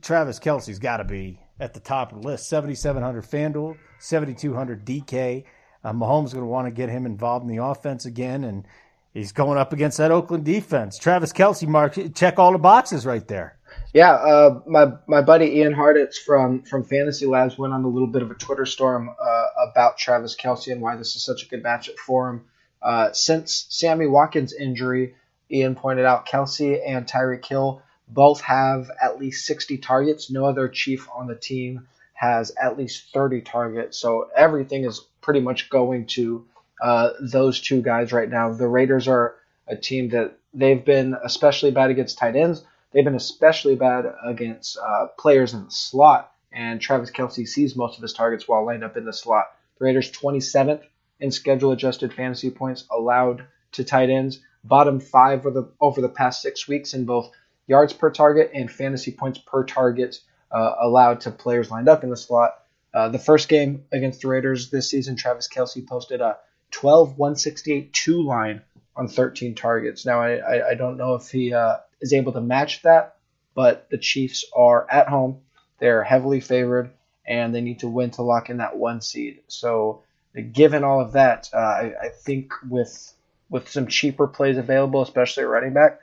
[0.00, 2.48] Travis Kelce's got to be at the top of the list.
[2.48, 5.44] 7,700 FanDuel, 7,200 DK.
[5.84, 8.66] Uh, Mahomes going to want to get him involved in the offense again, and
[9.14, 10.98] he's going up against that Oakland defense.
[10.98, 13.56] Travis Kelce, Mark, check all the boxes right there.
[13.92, 18.08] Yeah, uh, my my buddy Ian Hartitz from from Fantasy Labs went on a little
[18.08, 21.48] bit of a Twitter storm uh, about Travis Kelce and why this is such a
[21.48, 22.44] good matchup for him.
[22.80, 25.14] Uh, since Sammy Watkins' injury,
[25.50, 30.30] Ian pointed out Kelce and Tyreek Hill both have at least 60 targets.
[30.30, 33.98] No other Chief on the team has at least 30 targets.
[33.98, 36.46] So everything is pretty much going to
[36.80, 38.52] uh, those two guys right now.
[38.52, 42.64] The Raiders are a team that they've been especially bad against tight ends.
[42.92, 46.32] They've been especially bad against uh, players in the slot.
[46.52, 49.46] And Travis Kelce sees most of his targets while lined up in the slot.
[49.78, 50.82] The Raiders 27th
[51.20, 56.08] in schedule adjusted fantasy points allowed to tight ends, bottom five over the over the
[56.08, 57.30] past six weeks in both
[57.66, 62.10] yards per target and fantasy points per target uh, allowed to players lined up in
[62.10, 62.62] the slot.
[62.94, 66.38] Uh, the first game against the Raiders this season, Travis Kelce posted a
[66.70, 68.62] 12 168 2 line
[68.96, 70.06] on 13 targets.
[70.06, 73.16] Now, I, I, I don't know if he uh, is able to match that,
[73.54, 75.40] but the Chiefs are at home.
[75.78, 76.90] They're heavily favored,
[77.26, 79.40] and they need to win to lock in that one seed.
[79.48, 80.02] So
[80.52, 83.12] given all of that, uh, I, I, think with
[83.48, 86.00] with some cheaper plays available, especially at running back,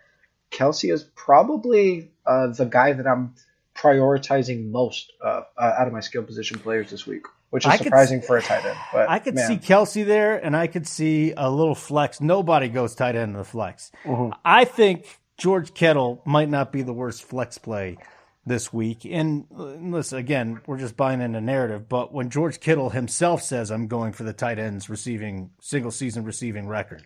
[0.53, 3.35] Kelce is probably uh, the guy that I'm
[3.75, 7.77] prioritizing most uh, uh out of my skill position players this week, which is I
[7.77, 8.77] surprising could, for a tight end.
[8.93, 9.47] But I could man.
[9.47, 12.21] see Kelce there, and I could see a little flex.
[12.21, 13.91] Nobody goes tight end in the flex.
[14.05, 14.33] Mm-hmm.
[14.45, 17.97] I think George Kittle might not be the worst flex play
[18.45, 19.05] this week.
[19.05, 23.71] And listen, again, we're just buying in a narrative, but when George Kittle himself says,
[23.71, 27.05] I'm going for the tight ends receiving single season receiving record.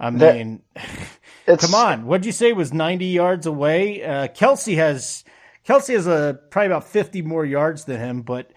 [0.00, 0.62] I mean,
[1.46, 2.06] come on.
[2.06, 4.02] What'd you say was 90 yards away?
[4.02, 5.24] Uh, Kelce has,
[5.66, 8.50] Kelce has a, probably about 50 more yards than him, but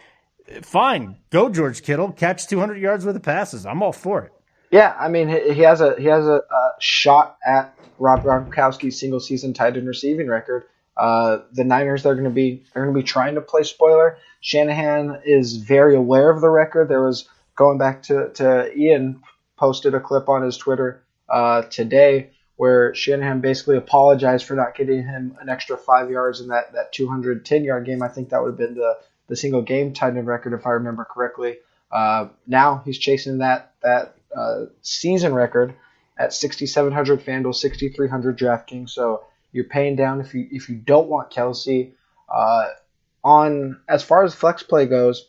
[0.62, 1.18] fine.
[1.30, 3.66] Go George Kittle, catch 200 yards worth of passes.
[3.66, 4.32] I'm all for it.
[4.72, 9.20] Yeah, I mean he has a he has a, a shot at Rob Gronkowski's single
[9.20, 10.64] season tight end receiving record.
[10.98, 14.18] Uh, the Niners they're going to be they're going to be trying to play spoiler.
[14.42, 16.90] Shanahan is very aware of the record.
[16.90, 19.22] There was going back to, to Ian
[19.58, 21.03] posted a clip on his Twitter
[21.34, 26.50] uh, today where Shanahan basically apologized for not getting him an extra five yards in
[26.50, 28.04] that, that 210 yard game.
[28.04, 30.72] I think that would have been the, the single game tight end record, if I
[30.72, 31.58] remember correctly.
[31.92, 35.74] Uh, now he's chasing that, that uh, season record
[36.18, 38.92] at 6,700 FanDuel, 6,300 DraftKings.
[38.92, 41.94] So you're paying down if you if you don't want Kelce.
[42.30, 42.68] Uh,
[43.24, 45.28] on as far as flex play goes,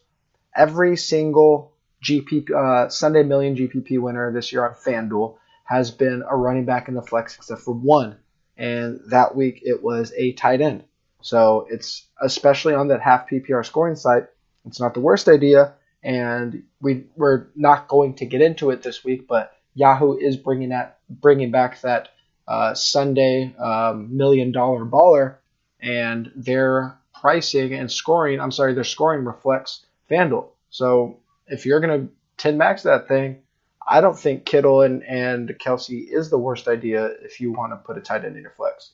[0.55, 6.37] every single GP uh, Sunday Million GPP winner this year on FanDuel has been a
[6.37, 8.17] running back in the flex except for one,
[8.57, 10.85] and that week it was a tight end.
[11.21, 14.25] So it's especially on that half PPR scoring site,
[14.67, 19.05] it's not the worst idea, and we we're not going to get into it this
[19.05, 22.11] week, but Yahoo is bringing that bringing back that
[22.47, 25.37] uh, Sunday um, million dollar baller,
[25.81, 28.41] and their pricing and scoring.
[28.41, 30.49] I'm sorry, their scoring reflects FanDuel.
[30.71, 33.39] So if you're gonna 10 max that thing,
[33.87, 37.77] I don't think Kittle and, and Kelce is the worst idea if you want to
[37.77, 38.93] put a tight end in your flex.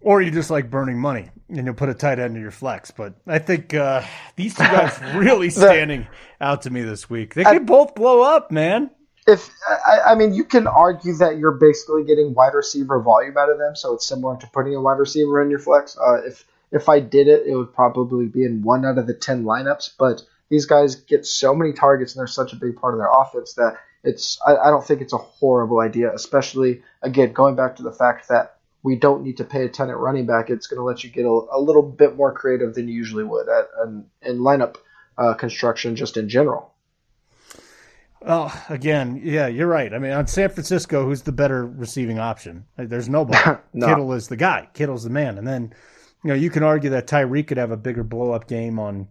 [0.00, 2.90] Or you just like burning money and you'll put a tight end in your flex.
[2.90, 4.02] But I think uh,
[4.36, 6.06] these two guys really standing
[6.40, 7.34] out to me this week.
[7.34, 8.90] They could both blow up, man.
[9.26, 13.50] If I, I, mean, you can argue that you're basically getting wide receiver volume out
[13.50, 15.96] of them, so it's similar to putting a wide receiver in your flex.
[15.96, 19.14] Uh, if if I did it, it would probably be in one out of the
[19.14, 19.90] ten lineups.
[19.98, 23.10] But these guys get so many targets and they're such a big part of their
[23.10, 26.12] offense that it's I, I don't think it's a horrible idea.
[26.12, 29.90] Especially again going back to the fact that we don't need to pay a ton
[29.90, 30.50] at running back.
[30.50, 33.24] It's going to let you get a, a, little bit more creative than you usually
[33.24, 33.68] would at,
[34.22, 34.76] in lineup
[35.18, 36.72] uh, construction just in general.
[38.22, 39.92] Well, again, yeah, you're right.
[39.92, 42.66] I mean, on San Francisco, who's the better receiving option?
[42.76, 43.38] There's nobody.
[43.72, 43.86] no.
[43.86, 44.68] Kittle is the guy.
[44.74, 45.38] Kittle's the man.
[45.38, 45.72] And then,
[46.22, 49.08] you know, you can argue that Tyreek could have a bigger blow up game on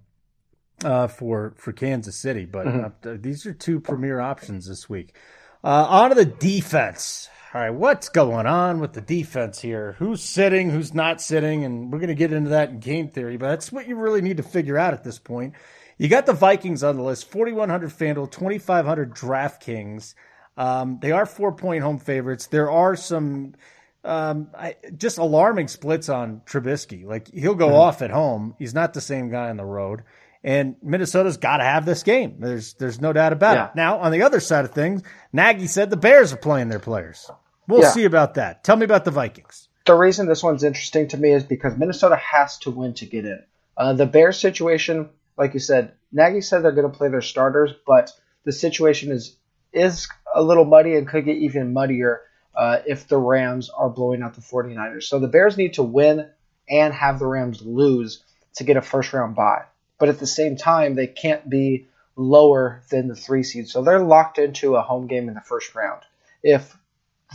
[0.83, 2.45] uh, for for Kansas City.
[2.45, 3.09] But mm-hmm.
[3.09, 5.15] uh, these are two premier options this week.
[5.63, 7.29] Uh, on to the defense.
[7.53, 9.95] All right, what's going on with the defense here?
[9.97, 10.69] Who's sitting?
[10.69, 11.65] Who's not sitting?
[11.65, 13.37] And we're going to get into that in game theory.
[13.37, 15.55] But that's what you really need to figure out at this point.
[15.97, 20.13] You got the Vikings on the list, 4,100 FanDuel, 2,500 DraftKings.
[20.57, 22.47] Um, they are four point home favorites.
[22.47, 23.55] There are some
[24.03, 27.05] um, I, just alarming splits on Trubisky.
[27.05, 27.75] Like he'll go mm-hmm.
[27.75, 28.55] off at home.
[28.59, 30.03] He's not the same guy on the road.
[30.43, 32.37] And Minnesota's got to have this game.
[32.39, 33.67] There's there's no doubt about yeah.
[33.67, 33.75] it.
[33.75, 37.29] Now, on the other side of things, Nagy said the Bears are playing their players.
[37.67, 37.91] We'll yeah.
[37.91, 38.63] see about that.
[38.63, 39.67] Tell me about the Vikings.
[39.85, 43.25] The reason this one's interesting to me is because Minnesota has to win to get
[43.25, 43.43] in.
[43.75, 47.71] Uh, the Bears situation, like you said, Nagy said they're going to play their starters,
[47.85, 48.11] but
[48.45, 49.35] the situation is
[49.73, 52.21] is a little muddy and could get even muddier
[52.55, 55.03] uh, if the Rams are blowing out the 49ers.
[55.03, 56.29] So the Bears need to win
[56.69, 58.23] and have the Rams lose
[58.55, 59.65] to get a first round bye
[59.99, 63.67] but at the same time, they can't be lower than the three seed.
[63.67, 66.01] So they're locked into a home game in the first round.
[66.41, 66.75] If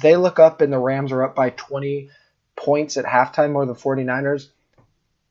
[0.03, 2.11] they look up and the Rams are up by 20
[2.57, 4.49] points at halftime or the 49ers,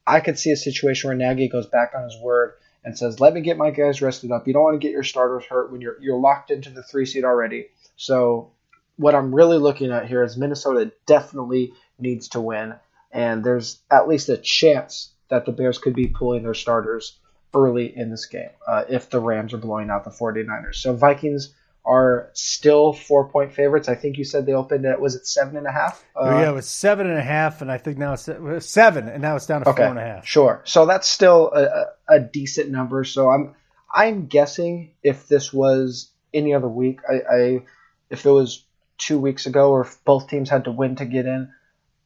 [0.05, 3.33] I could see a situation where Nagy goes back on his word and says, "Let
[3.33, 4.47] me get my guys rested up.
[4.47, 7.05] You don't want to get your starters hurt when you're you're locked into the three
[7.05, 8.51] seed already." So,
[8.97, 12.75] what I'm really looking at here is Minnesota definitely needs to win,
[13.11, 17.17] and there's at least a chance that the Bears could be pulling their starters
[17.53, 20.75] early in this game uh, if the Rams are blowing out the 49ers.
[20.75, 21.53] So Vikings
[21.85, 23.89] are still four point favorites.
[23.89, 26.03] I think you said they opened at was it seven and a half?
[26.15, 29.21] Uh, yeah, it was seven and a half, and I think now it's seven, and
[29.21, 30.25] now it's down to okay, four and a half.
[30.25, 30.61] Sure.
[30.63, 33.03] So that's still a, a, decent number.
[33.03, 33.55] So I'm
[33.93, 37.61] I'm guessing if this was any other week, I, I
[38.09, 38.63] if it was
[38.97, 41.51] two weeks ago, or if both teams had to win to get in.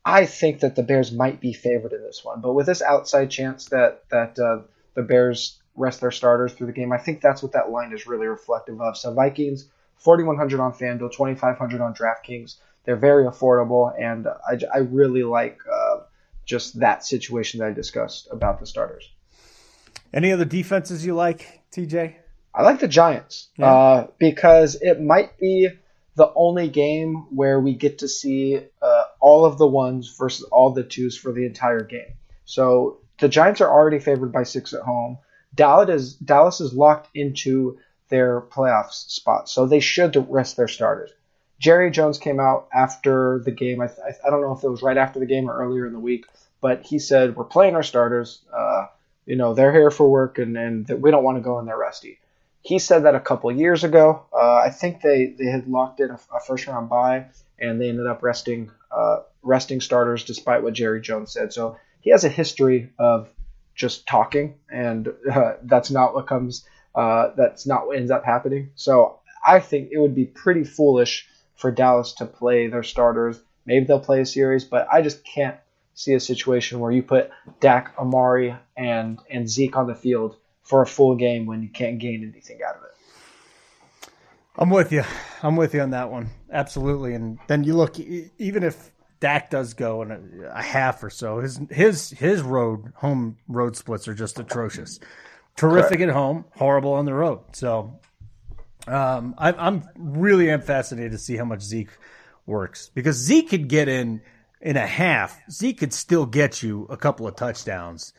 [0.04, 3.30] I think that the Bears might be favored in this one, but with this outside
[3.30, 4.62] chance that that uh,
[4.98, 6.92] the Bears rest their starters through the game.
[6.92, 8.98] I think that's what that line is really reflective of.
[8.98, 12.56] So Vikings, 4,100 on FanDuel, 2,500 on DraftKings.
[12.84, 15.98] They're very affordable, and I, I really like uh,
[16.46, 19.08] just that situation that I discussed about the starters.
[20.12, 22.16] Any other defenses you like, TJ?
[22.56, 23.72] I like the Giants yeah.
[23.72, 25.70] uh, because it might be
[26.16, 30.72] the only game where we get to see uh, all of the ones versus all
[30.72, 32.16] the twos for the entire game.
[32.46, 35.18] So the Giants are already favored by six at home.
[35.56, 41.12] Dallas is Dallas is locked into their playoffs spot, so they should rest their starters.
[41.60, 43.82] Jerry Jones came out after the game.
[43.82, 45.94] I, I, I, don't know if it was right after the game or earlier in
[45.94, 46.26] the week,
[46.62, 48.44] but he said we're playing our starters.
[48.56, 48.88] Uh,
[49.26, 51.78] you know they're here for work, and and we don't want to go in there
[51.78, 52.20] rusty.
[52.62, 54.26] He said that a couple years ago.
[54.34, 57.26] Uh, I think they they had locked in a, a, first round bye,
[57.60, 61.52] and they ended up resting uh, resting starters despite what Jerry Jones said.
[61.54, 63.30] So he has a history of
[63.76, 66.66] just talking, and uh, that's not what comes.
[66.96, 68.72] Uh, that's not what ends up happening.
[68.76, 73.40] So I think it would be pretty foolish for Dallas to play their starters.
[73.66, 75.58] Maybe they'll play a series, but I just can't
[75.94, 77.30] see a situation where you put
[77.60, 82.00] Dak, Amari, and and Zeke on the field for a full game when you can't
[82.00, 84.10] gain anything out of it.
[84.58, 85.04] I'm with you.
[85.44, 86.30] I'm with you on that one.
[86.52, 87.14] Absolutely.
[87.14, 90.20] And then you look, even if Dak does go in a,
[90.54, 95.00] a half or so, his his his road home road splits are just atrocious.
[95.56, 96.10] Terrific Correct.
[96.10, 97.40] at home, horrible on the road.
[97.54, 98.00] So
[98.88, 101.90] um, I, I'm really am fascinated to see how much Zeke
[102.46, 104.22] works because Zeke could get in
[104.62, 105.40] in a half.
[105.50, 108.14] Zeke could still get you a couple of touchdowns,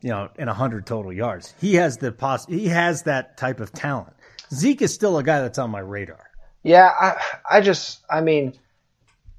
[0.00, 1.54] you know, in a hundred total yards.
[1.60, 4.14] He has the poss- He has that type of talent.
[4.52, 6.24] Zeke is still a guy that's on my radar.
[6.62, 8.54] Yeah, I, I just, I mean,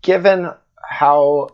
[0.01, 0.51] given
[0.88, 1.50] how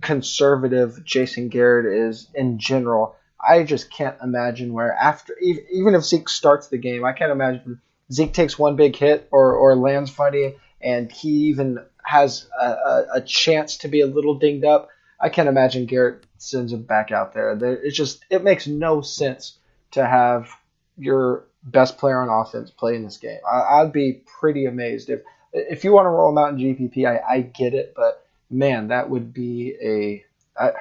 [0.00, 6.28] conservative Jason Garrett is in general, I just can't imagine where after even if Zeke
[6.28, 10.56] starts the game, I can't imagine Zeke takes one big hit or or lands funny,
[10.80, 14.88] and he even has a, a, a chance to be a little dinged up.
[15.20, 17.52] I can't imagine Garrett sends him back out there.
[17.82, 19.58] It's just it makes no sense
[19.92, 20.50] to have
[20.96, 23.38] your best player on offense play in this game.
[23.50, 25.20] I, would be pretty amazed if
[25.52, 27.06] if you want to roll him out in GPP.
[27.06, 28.21] I, I get it, but
[28.52, 30.24] man, that would be a
[30.56, 30.72] I,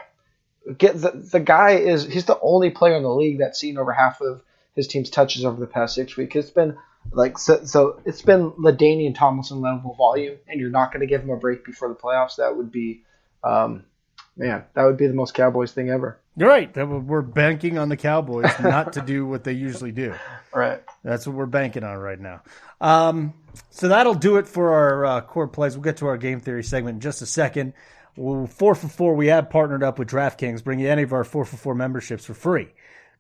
[0.77, 3.91] get the the guy is he's the only player in the league that's seen over
[3.91, 4.43] half of
[4.75, 6.35] his team's touches over the past six weeks.
[6.35, 6.77] It's been
[7.11, 11.21] like so, so it's been LaDainian Tomlinson level volume, and you're not going to give
[11.21, 12.37] him a break before the playoffs.
[12.37, 13.03] That would be,
[13.43, 13.85] um,
[14.37, 16.19] man, that would be the most Cowboys thing ever.
[16.37, 16.73] You're right.
[16.75, 20.13] We're banking on the Cowboys not to do what they usually do.
[20.53, 20.81] Right.
[21.03, 22.41] That's what we're banking on right now.
[22.79, 23.33] Um,
[23.69, 25.75] so that'll do it for our uh, core plays.
[25.75, 27.73] We'll get to our game theory segment in just a second.
[28.15, 31.23] Well, four for four, we have partnered up with DraftKings, bring you any of our
[31.23, 32.69] four for four memberships for free.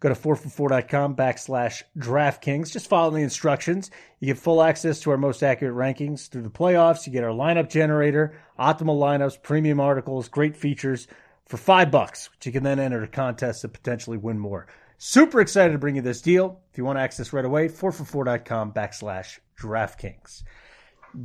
[0.01, 2.71] Go to 4for4.com backslash DraftKings.
[2.71, 3.91] Just follow the instructions.
[4.19, 7.05] You get full access to our most accurate rankings through the playoffs.
[7.05, 11.07] You get our lineup generator, optimal lineups, premium articles, great features
[11.45, 14.65] for five bucks, which you can then enter a contest to potentially win more.
[14.97, 16.59] Super excited to bring you this deal.
[16.71, 20.43] If you want access right away, 4for4.com backslash DraftKings.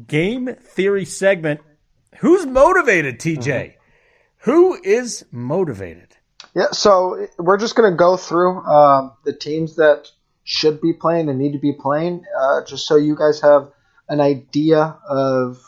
[0.07, 1.61] Game theory segment.
[2.19, 3.43] Who's motivated, TJ?
[3.43, 4.51] Mm-hmm.
[4.51, 6.16] Who is motivated?
[6.57, 10.11] Yeah, so we're just going to go through um, the teams that
[10.43, 13.71] should be playing and need to be playing, uh, just so you guys have
[14.09, 15.59] an idea of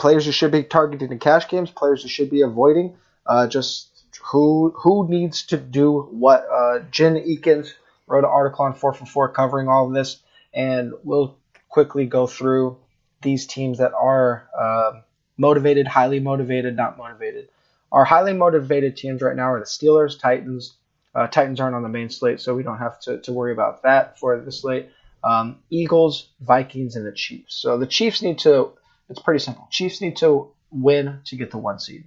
[0.00, 3.86] players you should be targeting in cash games, players you should be avoiding, uh, just
[4.32, 6.44] who who needs to do what.
[6.52, 7.68] Uh, Jen Eakins
[8.08, 10.20] wrote an article on 4 for 4 covering all of this,
[10.52, 11.36] and we'll
[11.68, 12.78] quickly go through
[13.22, 15.02] these teams that are uh,
[15.38, 17.48] motivated, highly motivated, not motivated.
[17.92, 20.76] Our highly motivated teams right now are the Steelers, Titans.
[21.14, 23.82] Uh, Titans aren't on the main slate, so we don't have to, to worry about
[23.82, 24.90] that for the slate.
[25.24, 27.54] Um, Eagles, Vikings, and the Chiefs.
[27.56, 28.72] So the Chiefs need to.
[29.08, 29.66] It's pretty simple.
[29.70, 32.04] Chiefs need to win to get the one seed.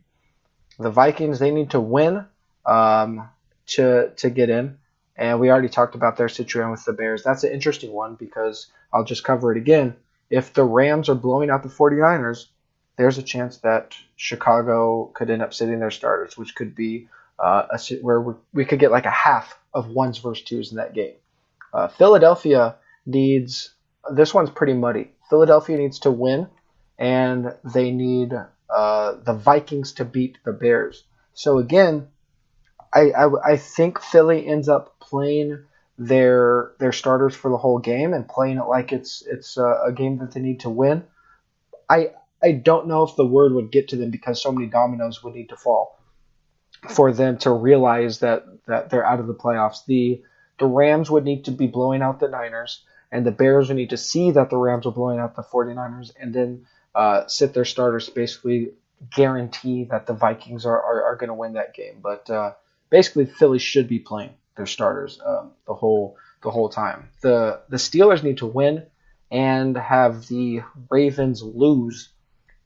[0.79, 2.25] The Vikings they need to win
[2.65, 3.29] um,
[3.67, 4.77] to to get in,
[5.17, 7.23] and we already talked about their situation with the Bears.
[7.23, 9.95] That's an interesting one because I'll just cover it again.
[10.29, 12.45] If the Rams are blowing out the 49ers,
[12.97, 17.07] there's a chance that Chicago could end up sitting their starters, which could be
[17.39, 20.93] uh, a, where we, could get like a half of ones versus twos in that
[20.93, 21.15] game.
[21.73, 22.75] Uh, Philadelphia
[23.05, 23.73] needs
[24.11, 25.11] this one's pretty muddy.
[25.29, 26.47] Philadelphia needs to win,
[26.99, 28.33] and they need
[28.69, 31.03] uh, the Vikings to beat the Bears.
[31.33, 32.07] So again,
[32.93, 35.63] I, I, I think Philly ends up playing
[35.97, 39.91] their their starters for the whole game and playing it like it's it's a, a
[39.91, 41.03] game that they need to win.
[41.89, 42.11] I
[42.43, 45.33] I don't know if the word would get to them because so many dominoes would
[45.33, 45.99] need to fall
[46.89, 49.85] for them to realize that that they're out of the playoffs.
[49.85, 50.21] The
[50.59, 53.91] the Rams would need to be blowing out the Niners, and the Bears would need
[53.91, 57.65] to see that the Rams are blowing out the 49ers, and then uh, sit their
[57.65, 58.73] starters basically
[59.09, 61.99] guarantee that the Vikings are, are, are going to win that game.
[62.01, 62.53] But uh,
[62.89, 67.09] basically, Philly should be playing their starters um, the whole the whole time.
[67.21, 68.85] The the Steelers need to win
[69.31, 72.09] and have the Ravens lose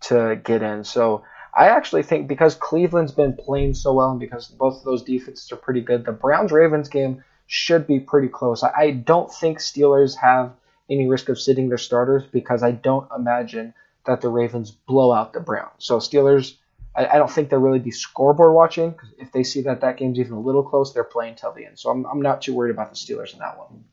[0.08, 0.84] to get in.
[0.84, 5.04] So I actually think because Cleveland's been playing so well and because both of those
[5.04, 8.64] defenses are pretty good, the Browns Ravens game should be pretty close.
[8.64, 10.52] I, don't think Steelers have
[10.90, 13.74] any risk of sitting their starters because I don't imagine
[14.06, 15.72] that the Ravens blow out the Browns.
[15.80, 16.56] So Steelers,
[16.96, 18.96] I, I don't think they'll really be scoreboard watching.
[19.18, 21.80] If they see that that game's even a little close, they're playing till the end.
[21.80, 23.84] So I'm, I'm not too worried about the Steelers in that one.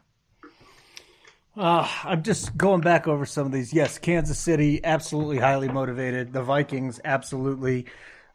[1.57, 3.73] Uh, I'm just going back over some of these.
[3.73, 6.33] Yes, Kansas City, absolutely highly motivated.
[6.33, 7.87] The Vikings, absolutely.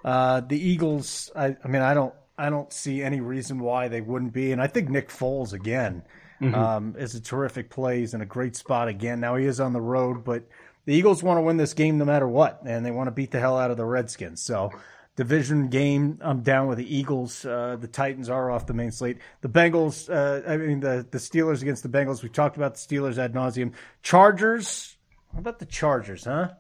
[0.06, 4.00] Uh, the Eagles, I, I, mean, I don't, I don't see any reason why they
[4.00, 4.54] wouldn't be.
[4.54, 6.04] And I think Nick Foles again
[6.42, 6.56] mm-hmm.
[6.56, 8.00] um, is a terrific play.
[8.00, 9.20] He's in a great spot again.
[9.20, 10.44] Now he is on the road, but
[10.86, 13.32] the Eagles want to win this game no matter what, and they want to beat
[13.32, 14.42] the hell out of the Redskins.
[14.42, 14.72] So
[15.20, 16.18] division game.
[16.22, 17.44] I'm down with the Eagles.
[17.44, 19.18] Uh, the Titans are off the main slate.
[19.42, 22.24] The Bengals, uh, I mean, the, the Steelers against the Bengals.
[22.24, 23.74] We talked about the Steelers ad nauseum.
[24.02, 24.96] Chargers,
[25.34, 26.52] how about the Chargers, huh?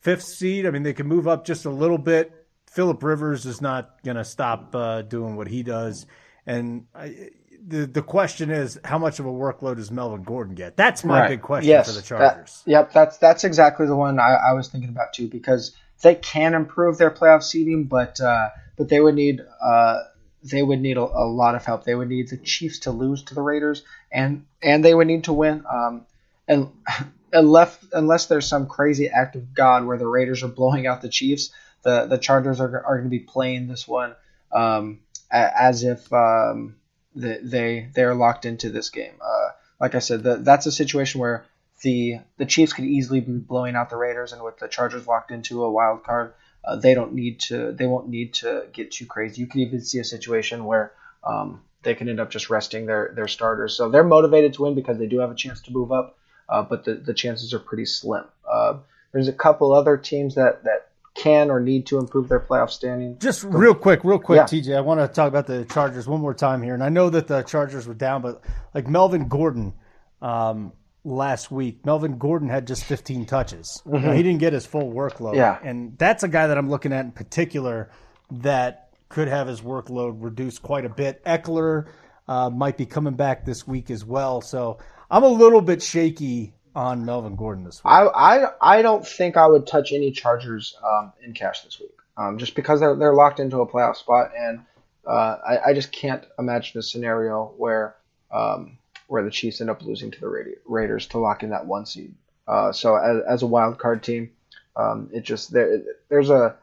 [0.00, 0.66] Fifth seed.
[0.66, 2.32] I mean, they can move up just a little bit.
[2.72, 6.06] Philip Rivers is not going to stop uh, doing what he does.
[6.44, 7.30] And I,
[7.64, 10.76] the the question is, how much of a workload does Melvin Gordon get?
[10.76, 11.28] That's my right.
[11.28, 12.62] big question yes, for the Chargers.
[12.64, 16.14] That, yep, that's that's exactly the one I, I was thinking about too because they
[16.16, 20.00] can improve their playoff seeding, but uh, but they would need uh,
[20.42, 21.84] they would need a, a, lot of help.
[21.84, 25.24] They would need the Chiefs to lose to the Raiders, and and they would need
[25.24, 25.64] to win.
[25.70, 26.06] Um,
[26.48, 26.70] and
[27.32, 31.08] unless unless there's some crazy act of God where the Raiders are blowing out the
[31.08, 34.14] Chiefs, the the Chargers are, are going to be playing this one
[34.52, 35.00] um,
[35.30, 36.76] as if um,
[37.14, 39.14] they they're locked into this game.
[39.20, 39.50] Uh,
[39.80, 41.44] like I said, the, that's a situation where
[41.82, 45.30] the the Chiefs could easily be blowing out the Raiders, and with the Chargers locked
[45.30, 49.06] into a wild card, uh, they don't need to they won't need to get too
[49.06, 49.40] crazy.
[49.40, 50.92] You can even see a situation where
[51.24, 53.76] um, they can end up just resting their their starters.
[53.76, 56.18] So they're motivated to win because they do have a chance to move up,
[56.48, 58.24] uh, but the, the chances are pretty slim.
[58.50, 58.78] Uh,
[59.12, 63.18] there's a couple other teams that that can or need to improve their playoff standing.
[63.18, 64.44] Just real quick, real quick, yeah.
[64.44, 64.76] TJ.
[64.76, 67.26] I want to talk about the Chargers one more time here, and I know that
[67.26, 69.74] the Chargers were down, but like Melvin Gordon.
[70.22, 70.72] Um,
[71.04, 73.82] last week, Melvin Gordon had just 15 touches.
[73.86, 74.12] Mm-hmm.
[74.12, 75.36] he didn't get his full workload.
[75.36, 75.58] Yeah.
[75.62, 77.90] And that's a guy that I'm looking at in particular
[78.30, 81.22] that could have his workload reduced quite a bit.
[81.24, 81.86] Ekeler
[82.28, 84.40] uh, might be coming back this week as well.
[84.40, 84.78] So
[85.10, 87.92] I'm a little bit shaky on Melvin Gordon this week.
[87.92, 91.90] I, I, I don't think I would touch any Chargers um, in cash this week
[92.16, 94.30] um, just because they're, they're locked into a playoff spot.
[94.36, 94.60] And
[95.06, 97.96] uh, I, I just can't imagine a scenario where.
[98.30, 101.86] Um, where the Chiefs end up losing to the Raiders to lock in that one
[101.86, 102.14] seed.
[102.46, 104.30] Uh, so as, as, a wild card team,
[104.76, 106.56] um, it just there, there's a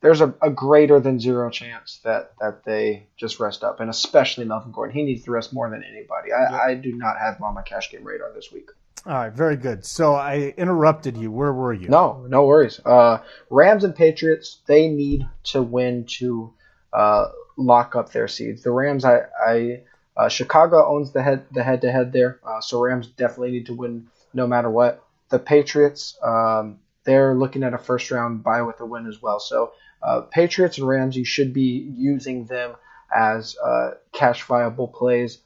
[0.00, 4.44] there's a, a, greater than zero chance that that they just rest up, and especially
[4.44, 4.94] Melvin Gordon.
[4.94, 6.32] He needs to rest more than anybody.
[6.32, 6.70] I.
[6.70, 8.70] I do not have him on my cash game radar this week.
[9.06, 9.84] All right, very good.
[9.84, 11.30] So I interrupted you.
[11.30, 11.88] Where were you?
[11.88, 12.80] No, no worries.
[12.84, 13.18] Uh,
[13.50, 16.54] Rams and Patriots, they need to win to
[16.92, 17.26] uh,
[17.58, 18.62] lock up their seeds.
[18.62, 19.82] The Rams, I, I
[20.16, 23.66] uh, Chicago owns the head the head to head there, uh, so Rams definitely need
[23.66, 25.02] to win no matter what.
[25.30, 29.40] The Patriots, um, they're looking at a first round bye with a win as well.
[29.40, 32.74] So uh, Patriots and Rams, you should be using them
[33.14, 35.38] as uh, cash viable plays.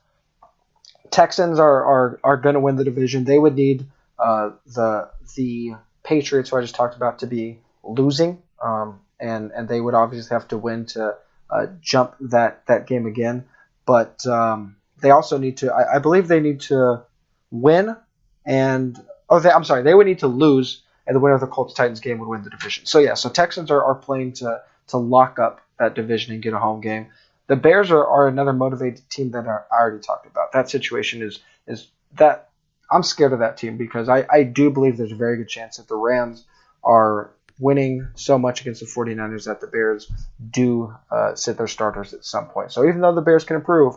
[1.11, 3.25] Texans are are, are going to win the division.
[3.25, 3.87] They would need
[4.19, 9.66] uh, the the Patriots, who I just talked about, to be losing, um, and and
[9.66, 11.16] they would obviously have to win to
[11.49, 13.47] uh, jump that that game again
[13.89, 15.72] but um, they also need to.
[15.72, 17.05] I, I, believe they need to
[17.51, 17.97] win
[18.45, 21.47] and oh, they, I'm sorry, they would need to lose, and the winner of the
[21.47, 22.84] Colts Titans game would win the division.
[22.84, 26.53] So yeah, so Texans are, are playing to to lock up that division and get
[26.53, 27.07] a home game.
[27.47, 30.53] The Bears are, are another motivated team that I already talked about.
[30.53, 32.51] That situation is is that
[32.91, 35.78] I'm scared of that team because I, I do believe there's a very good chance
[35.78, 36.45] that the Rams
[36.84, 40.11] are winning so much against the 49ers that the Bears
[40.50, 42.72] do uh, sit their starters at some point.
[42.72, 43.96] So even though the Bears can improve,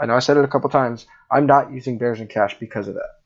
[0.00, 2.88] I know I said it a couple times, I'm not using Bears in cash because
[2.88, 3.18] of that.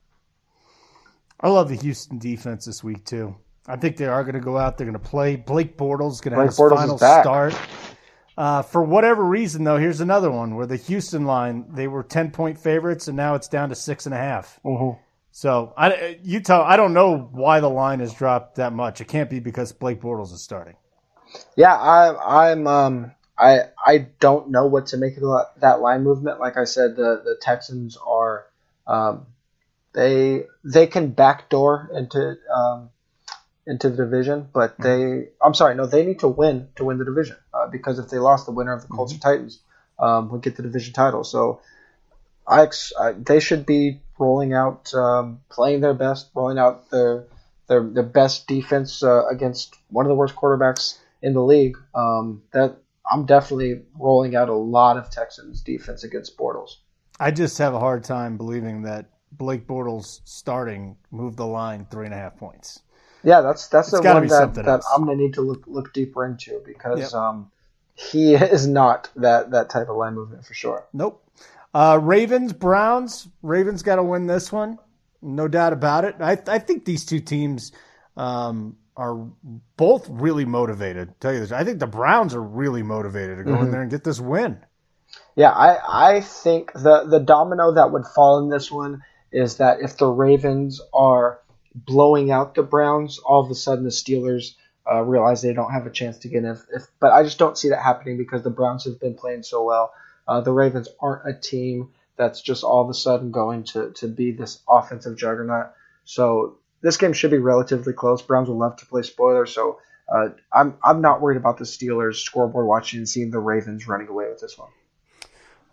[1.40, 3.36] I love the Houston defense this week too.
[3.68, 4.78] I think they are going to go out.
[4.78, 5.36] They're going to play.
[5.36, 7.54] Blake Bortles going to have his Bortles final start.
[8.38, 12.30] Uh, for whatever reason, though, here's another one where the Houston line they were ten
[12.30, 14.60] point favorites, and now it's down to six and a half.
[14.64, 15.00] Mm-hmm.
[15.36, 16.62] So I, you tell.
[16.62, 19.02] I don't know why the line has dropped that much.
[19.02, 20.76] It can't be because Blake Bortles is starting.
[21.56, 22.66] Yeah, I, I'm.
[22.66, 25.24] Um, I I don't know what to make of
[25.60, 26.40] that line movement.
[26.40, 28.46] Like I said, the the Texans are.
[28.86, 29.26] Um,
[29.92, 32.88] they they can backdoor into um,
[33.66, 34.84] into the division, but mm-hmm.
[34.84, 35.28] they.
[35.44, 38.18] I'm sorry, no, they need to win to win the division uh, because if they
[38.18, 39.20] lost, the winner of the Colts mm-hmm.
[39.20, 39.60] Titans
[39.98, 41.24] um, would get the division title.
[41.24, 41.60] So
[42.48, 42.68] I,
[42.98, 47.26] I, they should be rolling out, um, playing their best, rolling out their
[47.68, 51.76] their, their best defense uh, against one of the worst quarterbacks in the league.
[51.94, 52.76] Um, that
[53.10, 56.76] I'm definitely rolling out a lot of Texans defense against Bortles.
[57.18, 62.06] I just have a hard time believing that Blake Bortles starting moved the line three
[62.06, 62.80] and a half points.
[63.22, 66.24] Yeah, that's that's it's the one that, that I'm gonna need to look look deeper
[66.24, 67.12] into because yep.
[67.14, 67.50] um,
[67.94, 70.86] he is not that that type of line movement for sure.
[70.92, 71.22] Nope.
[71.76, 73.28] Uh, Ravens, Browns.
[73.42, 74.78] Ravens got to win this one,
[75.20, 76.14] no doubt about it.
[76.20, 77.72] I, I think these two teams
[78.16, 79.28] um, are
[79.76, 81.20] both really motivated.
[81.20, 83.64] tell you this, I think the Browns are really motivated to go mm-hmm.
[83.64, 84.58] in there and get this win.
[85.34, 89.82] Yeah, I I think the the domino that would fall in this one is that
[89.82, 91.40] if the Ravens are
[91.74, 94.54] blowing out the Browns, all of a sudden the Steelers
[94.90, 96.46] uh, realize they don't have a chance to get in.
[96.46, 99.42] If, if, but I just don't see that happening because the Browns have been playing
[99.42, 99.92] so well.
[100.26, 104.08] Uh, the Ravens aren't a team that's just all of a sudden going to, to
[104.08, 105.72] be this offensive juggernaut.
[106.04, 108.22] So this game should be relatively close.
[108.22, 112.16] Browns will love to play spoiler, so uh, I'm I'm not worried about the Steelers
[112.16, 114.70] scoreboard watching and seeing the Ravens running away with this one.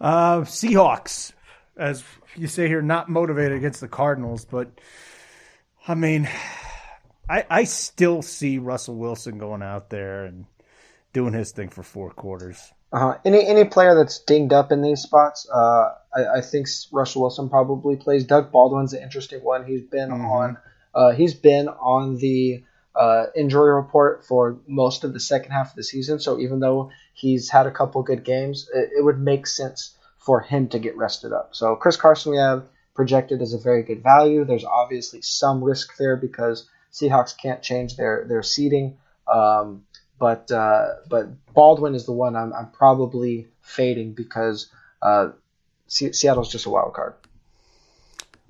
[0.02, 1.34] Uh, Seahawks,
[1.78, 2.04] as
[2.36, 4.72] you say here, not motivated against the Cardinals, but
[5.88, 6.28] I mean,
[7.30, 10.46] I I still see Russell Wilson going out there and
[11.14, 12.74] doing his thing for four quarters.
[12.94, 17.24] Uh, any any player that's dinged up in these spots, uh, I, I, think Russell
[17.24, 18.24] Wilson probably plays.
[18.24, 19.66] Doug Baldwin's an interesting one.
[19.66, 20.26] He's been mm-hmm.
[20.26, 20.58] on
[20.94, 22.64] uh, he's been on the
[22.96, 26.20] uh, injury report for most of the second half of the season.
[26.20, 30.42] So even though he's had a couple good games, it, it would make sense for
[30.42, 31.56] him to get rested up.
[31.56, 32.64] So Chris Carson, we have
[32.94, 34.46] projected as a very good value.
[34.46, 38.98] There's obviously some risk there because Seahawks can't change their their seeding.
[39.32, 39.86] Um,
[40.20, 44.70] but uh, but Baldwin is the one I'm, I'm probably fading because
[45.02, 45.30] uh,
[45.88, 47.16] Seattle's just a wild card.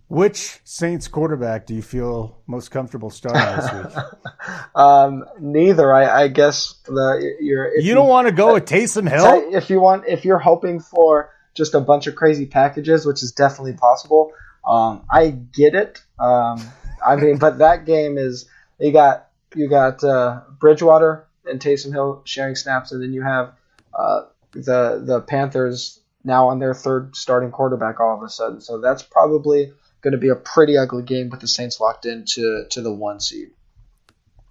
[0.09, 4.03] Which Saints quarterback do you feel most comfortable starting this week?
[4.75, 5.91] um, neither.
[5.91, 7.75] I, I, guess the you're.
[7.79, 10.03] You don't want to go uh, with Taysom Hill if you want.
[10.07, 14.31] If you're hoping for just a bunch of crazy packages, which is definitely possible.
[14.67, 16.01] Um, I get it.
[16.19, 16.61] Um,
[17.03, 18.47] I mean, but that game is
[18.79, 23.53] you got you got uh, Bridgewater and Taysom Hill sharing snaps, and then you have
[23.93, 28.61] uh, the the Panthers now on their third starting quarterback all of a sudden.
[28.61, 32.25] So that's probably going to be a pretty ugly game with the Saints locked in
[32.29, 33.51] to to the one seed.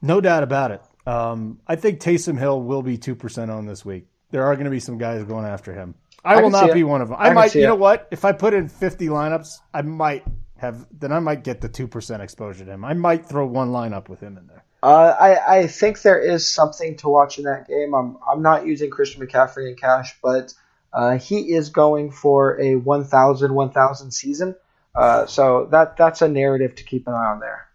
[0.00, 0.82] No doubt about it.
[1.06, 4.06] Um, I think Taysom Hill will be two percent on this week.
[4.30, 5.94] There are going to be some guys going after him.
[6.24, 7.16] I, I will not be one of them.
[7.18, 7.54] I, I might.
[7.54, 7.66] You it.
[7.66, 8.08] know what?
[8.10, 10.24] If I put in fifty lineups, I might
[10.56, 10.86] have.
[10.96, 12.84] Then I might get the two percent exposure to him.
[12.84, 14.64] I might throw one lineup with him in there.
[14.82, 17.94] Uh, I, I think there is something to watch in that game.
[17.94, 20.54] I'm I'm not using Christian McCaffrey in cash, but
[20.92, 24.56] uh, he is going for a 1,000 1,000 season.
[24.94, 27.68] Uh, so that that's a narrative to keep an eye on there.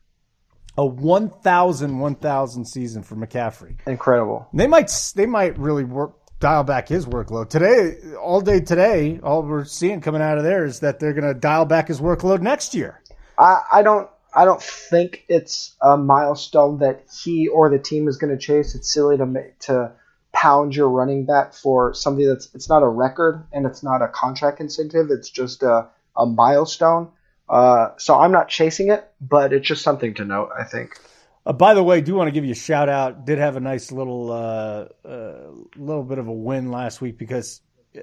[0.77, 3.77] A 1,000 1,000 season for McCaffrey.
[3.87, 4.47] Incredible.
[4.53, 7.97] They might they might really work dial back his workload today.
[8.17, 11.33] All day today, all we're seeing coming out of there is that they're going to
[11.33, 13.01] dial back his workload next year.
[13.39, 18.17] I, I don't I don't think it's a milestone that he or the team is
[18.17, 18.75] going to chase.
[18.75, 19.93] It's silly to make to
[20.31, 24.07] pound your running back for something that's it's not a record and it's not a
[24.07, 25.07] contract incentive.
[25.09, 27.09] It's just a a milestone.
[27.49, 30.51] Uh, so I'm not chasing it, but it's just something to note.
[30.55, 30.99] I think.
[31.43, 33.25] Uh, by the way, do want to give you a shout out.
[33.25, 37.61] Did have a nice little uh, uh little bit of a win last week because
[37.97, 38.01] uh,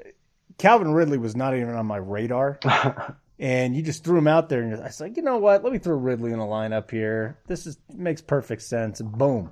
[0.59, 2.59] Calvin Ridley was not even on my radar.
[3.39, 5.64] and you just threw him out there, and I was like, you know what?
[5.64, 7.39] Let me throw Ridley in the lineup here.
[7.47, 9.01] This is makes perfect sense.
[9.01, 9.51] And boom,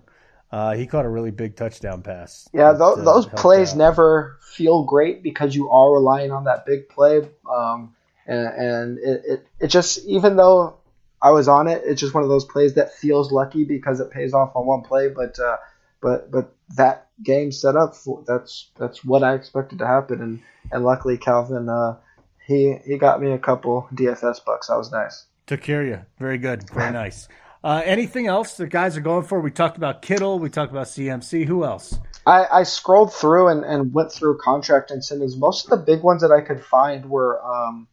[0.51, 2.49] uh, he caught a really big touchdown pass.
[2.53, 3.79] Yeah, that, those, those plays out.
[3.79, 7.29] never feel great because you are relying on that big play.
[7.51, 7.95] Um,
[8.27, 10.77] and, and it, it, it just even though
[11.21, 14.11] I was on it, it's just one of those plays that feels lucky because it
[14.11, 15.57] pays off on one play, but uh,
[16.01, 20.43] but but that game set up for that's that's what I expected to happen, and
[20.71, 21.97] and luckily Calvin uh,
[22.47, 24.69] he he got me a couple DFS bucks.
[24.69, 25.27] That was nice.
[25.47, 26.01] Took care of you.
[26.19, 26.69] Very good.
[26.71, 27.29] Very nice.
[27.65, 29.41] Uh, anything else the guys are going for?
[29.41, 30.39] We talked about Kittle.
[30.39, 31.47] We talked about CMC.
[31.47, 31.99] Who else?
[32.27, 35.37] I, I scrolled through and, and went through contract incentives.
[35.37, 37.87] Most of the big ones that I could find were um,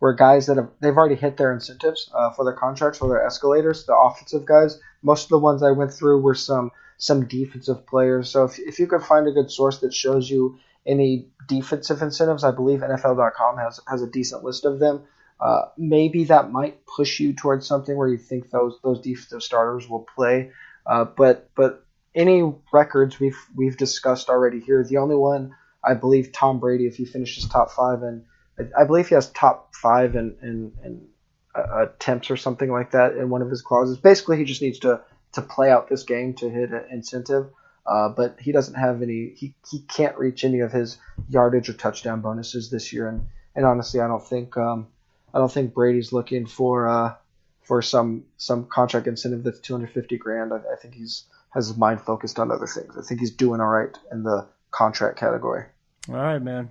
[0.00, 3.24] were guys that have they've already hit their incentives uh, for their contracts for their
[3.24, 3.86] escalators.
[3.86, 8.30] The offensive guys, most of the ones I went through were some some defensive players.
[8.30, 12.44] So if, if you could find a good source that shows you any defensive incentives,
[12.44, 15.04] I believe NFL.com has has a decent list of them.
[15.38, 19.88] Uh, maybe that might push you towards something where you think those those defensive starters
[19.88, 20.50] will play.
[20.86, 21.84] Uh, but but
[22.14, 24.82] any records we've we've discussed already here.
[24.84, 28.24] The only one I believe Tom Brady, if he finishes top five and
[28.58, 31.08] I, I believe he has top five in, in
[31.54, 33.98] uh, attempts or something like that in one of his clauses.
[33.98, 37.50] Basically, he just needs to to play out this game to hit an incentive.
[37.86, 39.32] Uh, but he doesn't have any.
[39.36, 43.08] He, he can't reach any of his yardage or touchdown bonuses this year.
[43.08, 44.88] And, and honestly, I don't think um,
[45.32, 47.14] I don't think Brady's looking for uh,
[47.62, 50.52] for some some contract incentive that's 250 grand.
[50.52, 52.96] I, I think he's has his mind focused on other things.
[52.98, 55.64] I think he's doing all right in the contract category.
[56.08, 56.70] All right, man.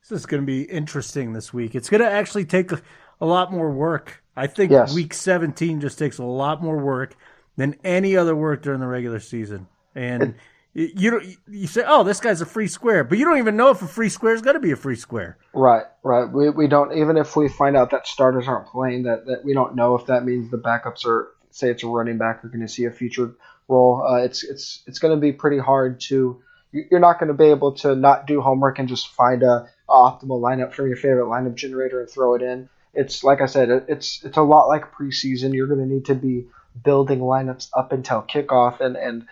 [0.00, 1.74] This is going to be interesting this week.
[1.74, 2.80] It's going to actually take a,
[3.20, 4.22] a lot more work.
[4.36, 4.94] I think yes.
[4.94, 7.14] week 17 just takes a lot more work
[7.56, 9.68] than any other work during the regular season.
[9.94, 10.34] And
[10.74, 13.82] you you say, "Oh, this guy's a free square," but you don't even know if
[13.82, 15.36] a free square is going to be a free square.
[15.52, 16.30] Right, right.
[16.30, 19.52] We, we don't even if we find out that starters aren't playing that that we
[19.52, 22.62] don't know if that means the backups are say it's a running back you're going
[22.62, 23.34] to see a future
[23.68, 24.02] role.
[24.02, 26.42] Uh, it's it's it's going to be pretty hard to.
[26.72, 29.92] You're not going to be able to not do homework and just find a, a
[29.92, 32.70] optimal lineup from your favorite lineup generator and throw it in.
[32.94, 35.52] It's like I said, it's it's a lot like preseason.
[35.52, 36.46] You're going to need to be
[36.82, 39.26] building lineups up until kickoff, and and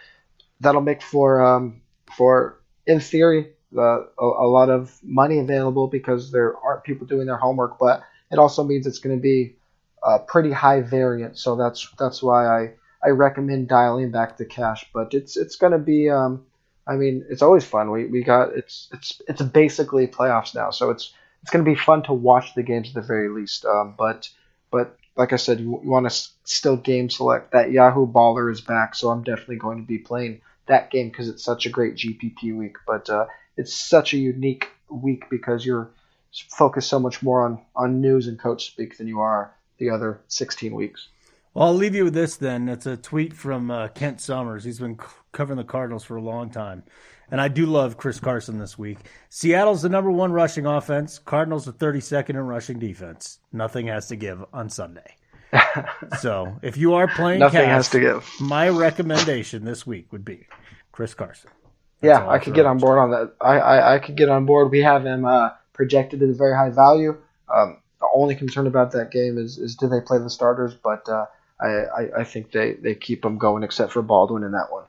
[0.61, 1.81] that'll make for um,
[2.17, 7.27] for in theory uh, a, a, lot of money available because there aren't people doing
[7.27, 9.57] their homework, but it also means it's going to be
[10.03, 11.43] a pretty high variance.
[11.43, 12.73] So that's that's why I,
[13.05, 14.87] I recommend dialing back the cash.
[14.93, 16.45] But it's it's going to be um,
[16.87, 17.91] I mean it's always fun.
[17.91, 21.77] We, we got it's it's it's basically playoffs now, so it's it's going to be
[21.77, 23.65] fun to watch the games at the very least.
[23.65, 24.29] Um, but
[24.71, 27.53] but like I said, you, you want to s- still game select.
[27.53, 31.29] That Yahoo Baller is back, so I'm definitely going to be playing that game because
[31.29, 32.77] it's such a great GPP week.
[32.87, 35.91] But uh, it's such a unique week because you're
[36.49, 40.21] focused so much more on on news and coach speak than you are the other
[40.29, 41.09] 16 weeks.
[41.55, 42.69] Well, I'll leave you with this then.
[42.69, 44.63] It's a tweet from uh, Kent Somers.
[44.63, 46.85] He's been c- covering the Cardinals for a long time.
[47.33, 48.99] And I do love Chris Carson this week.
[49.31, 51.19] Seattle's the number one rushing offense.
[51.19, 53.41] Cardinals are 32nd in rushing defense.
[53.53, 55.17] Nothing has to give on Sunday.
[56.21, 58.31] So if you are playing Nothing cash, has to give.
[58.41, 60.47] my recommendation this week would be
[60.93, 61.51] Chris Carson.
[62.01, 63.35] That's yeah, I could get on board on that.
[63.41, 64.71] I, I, I could get on board.
[64.71, 67.17] We have him uh, projected at a very high value.
[67.53, 70.75] Um, the only concern about that game is, is do they play the starters?
[70.75, 71.27] But uh,
[71.61, 74.85] I, I, I think they, they keep them going except for Baldwin in that one.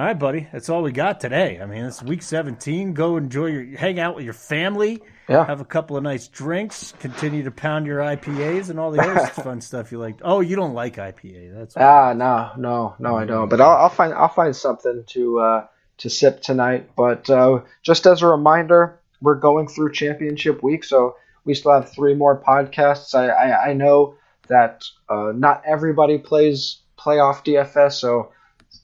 [0.00, 0.48] All right, buddy.
[0.50, 1.60] That's all we got today.
[1.60, 2.94] I mean, it's week 17.
[2.94, 5.02] Go enjoy your hang out with your family.
[5.28, 5.44] Yeah.
[5.44, 6.94] Have a couple of nice drinks.
[7.00, 10.16] Continue to pound your IPAs and all the other fun stuff you like.
[10.22, 11.54] Oh, you don't like IPA.
[11.54, 13.50] That's ah no no no I don't.
[13.50, 15.66] But I'll, I'll find I'll find something to uh,
[15.98, 16.92] to sip tonight.
[16.96, 21.92] But uh, just as a reminder, we're going through championship week, so we still have
[21.92, 23.14] three more podcasts.
[23.14, 24.14] I I, I know
[24.48, 28.32] that uh, not everybody plays playoff DFS, so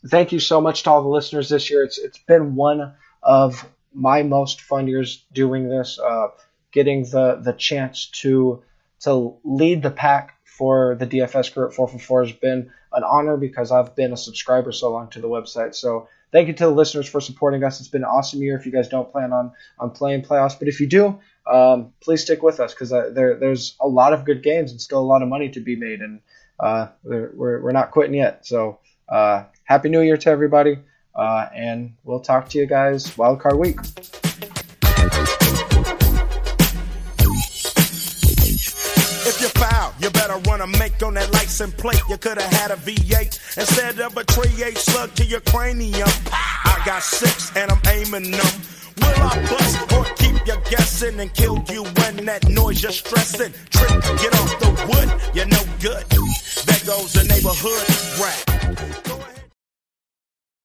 [0.09, 1.85] thank you so much to all the listeners this year.
[1.85, 6.29] It's it's been one of my most fun years doing this, uh,
[6.73, 8.63] getting the the chance to
[9.01, 13.71] to lead the pack for the DFS crew at 4for4 has been an honor because
[13.71, 15.75] I've been a subscriber so long to the website.
[15.75, 17.79] So thank you to the listeners for supporting us.
[17.79, 18.57] It's been an awesome year.
[18.57, 22.23] If you guys don't plan on on playing playoffs, but if you do, um, please
[22.23, 25.11] stick with us because uh, there there's a lot of good games and still a
[25.13, 26.21] lot of money to be made, and
[26.59, 28.47] uh, we're, we're not quitting yet.
[28.47, 30.79] So uh, happy New Year to everybody,
[31.15, 33.79] uh, and we'll talk to you guys wildcard week.
[39.29, 42.01] If you foul, you better run a make on that license plate.
[42.09, 46.09] You could have had a V8 instead of a Trey 8 slug to your cranium.
[46.33, 48.47] I got six and I'm aiming them.
[48.99, 53.53] Will I bust or keep you guessing and kill you when that noise you're stressing?
[53.71, 56.07] Trick, get off the wood, you're no good.
[56.67, 57.83] There goes the neighborhood
[58.23, 59.26] rap.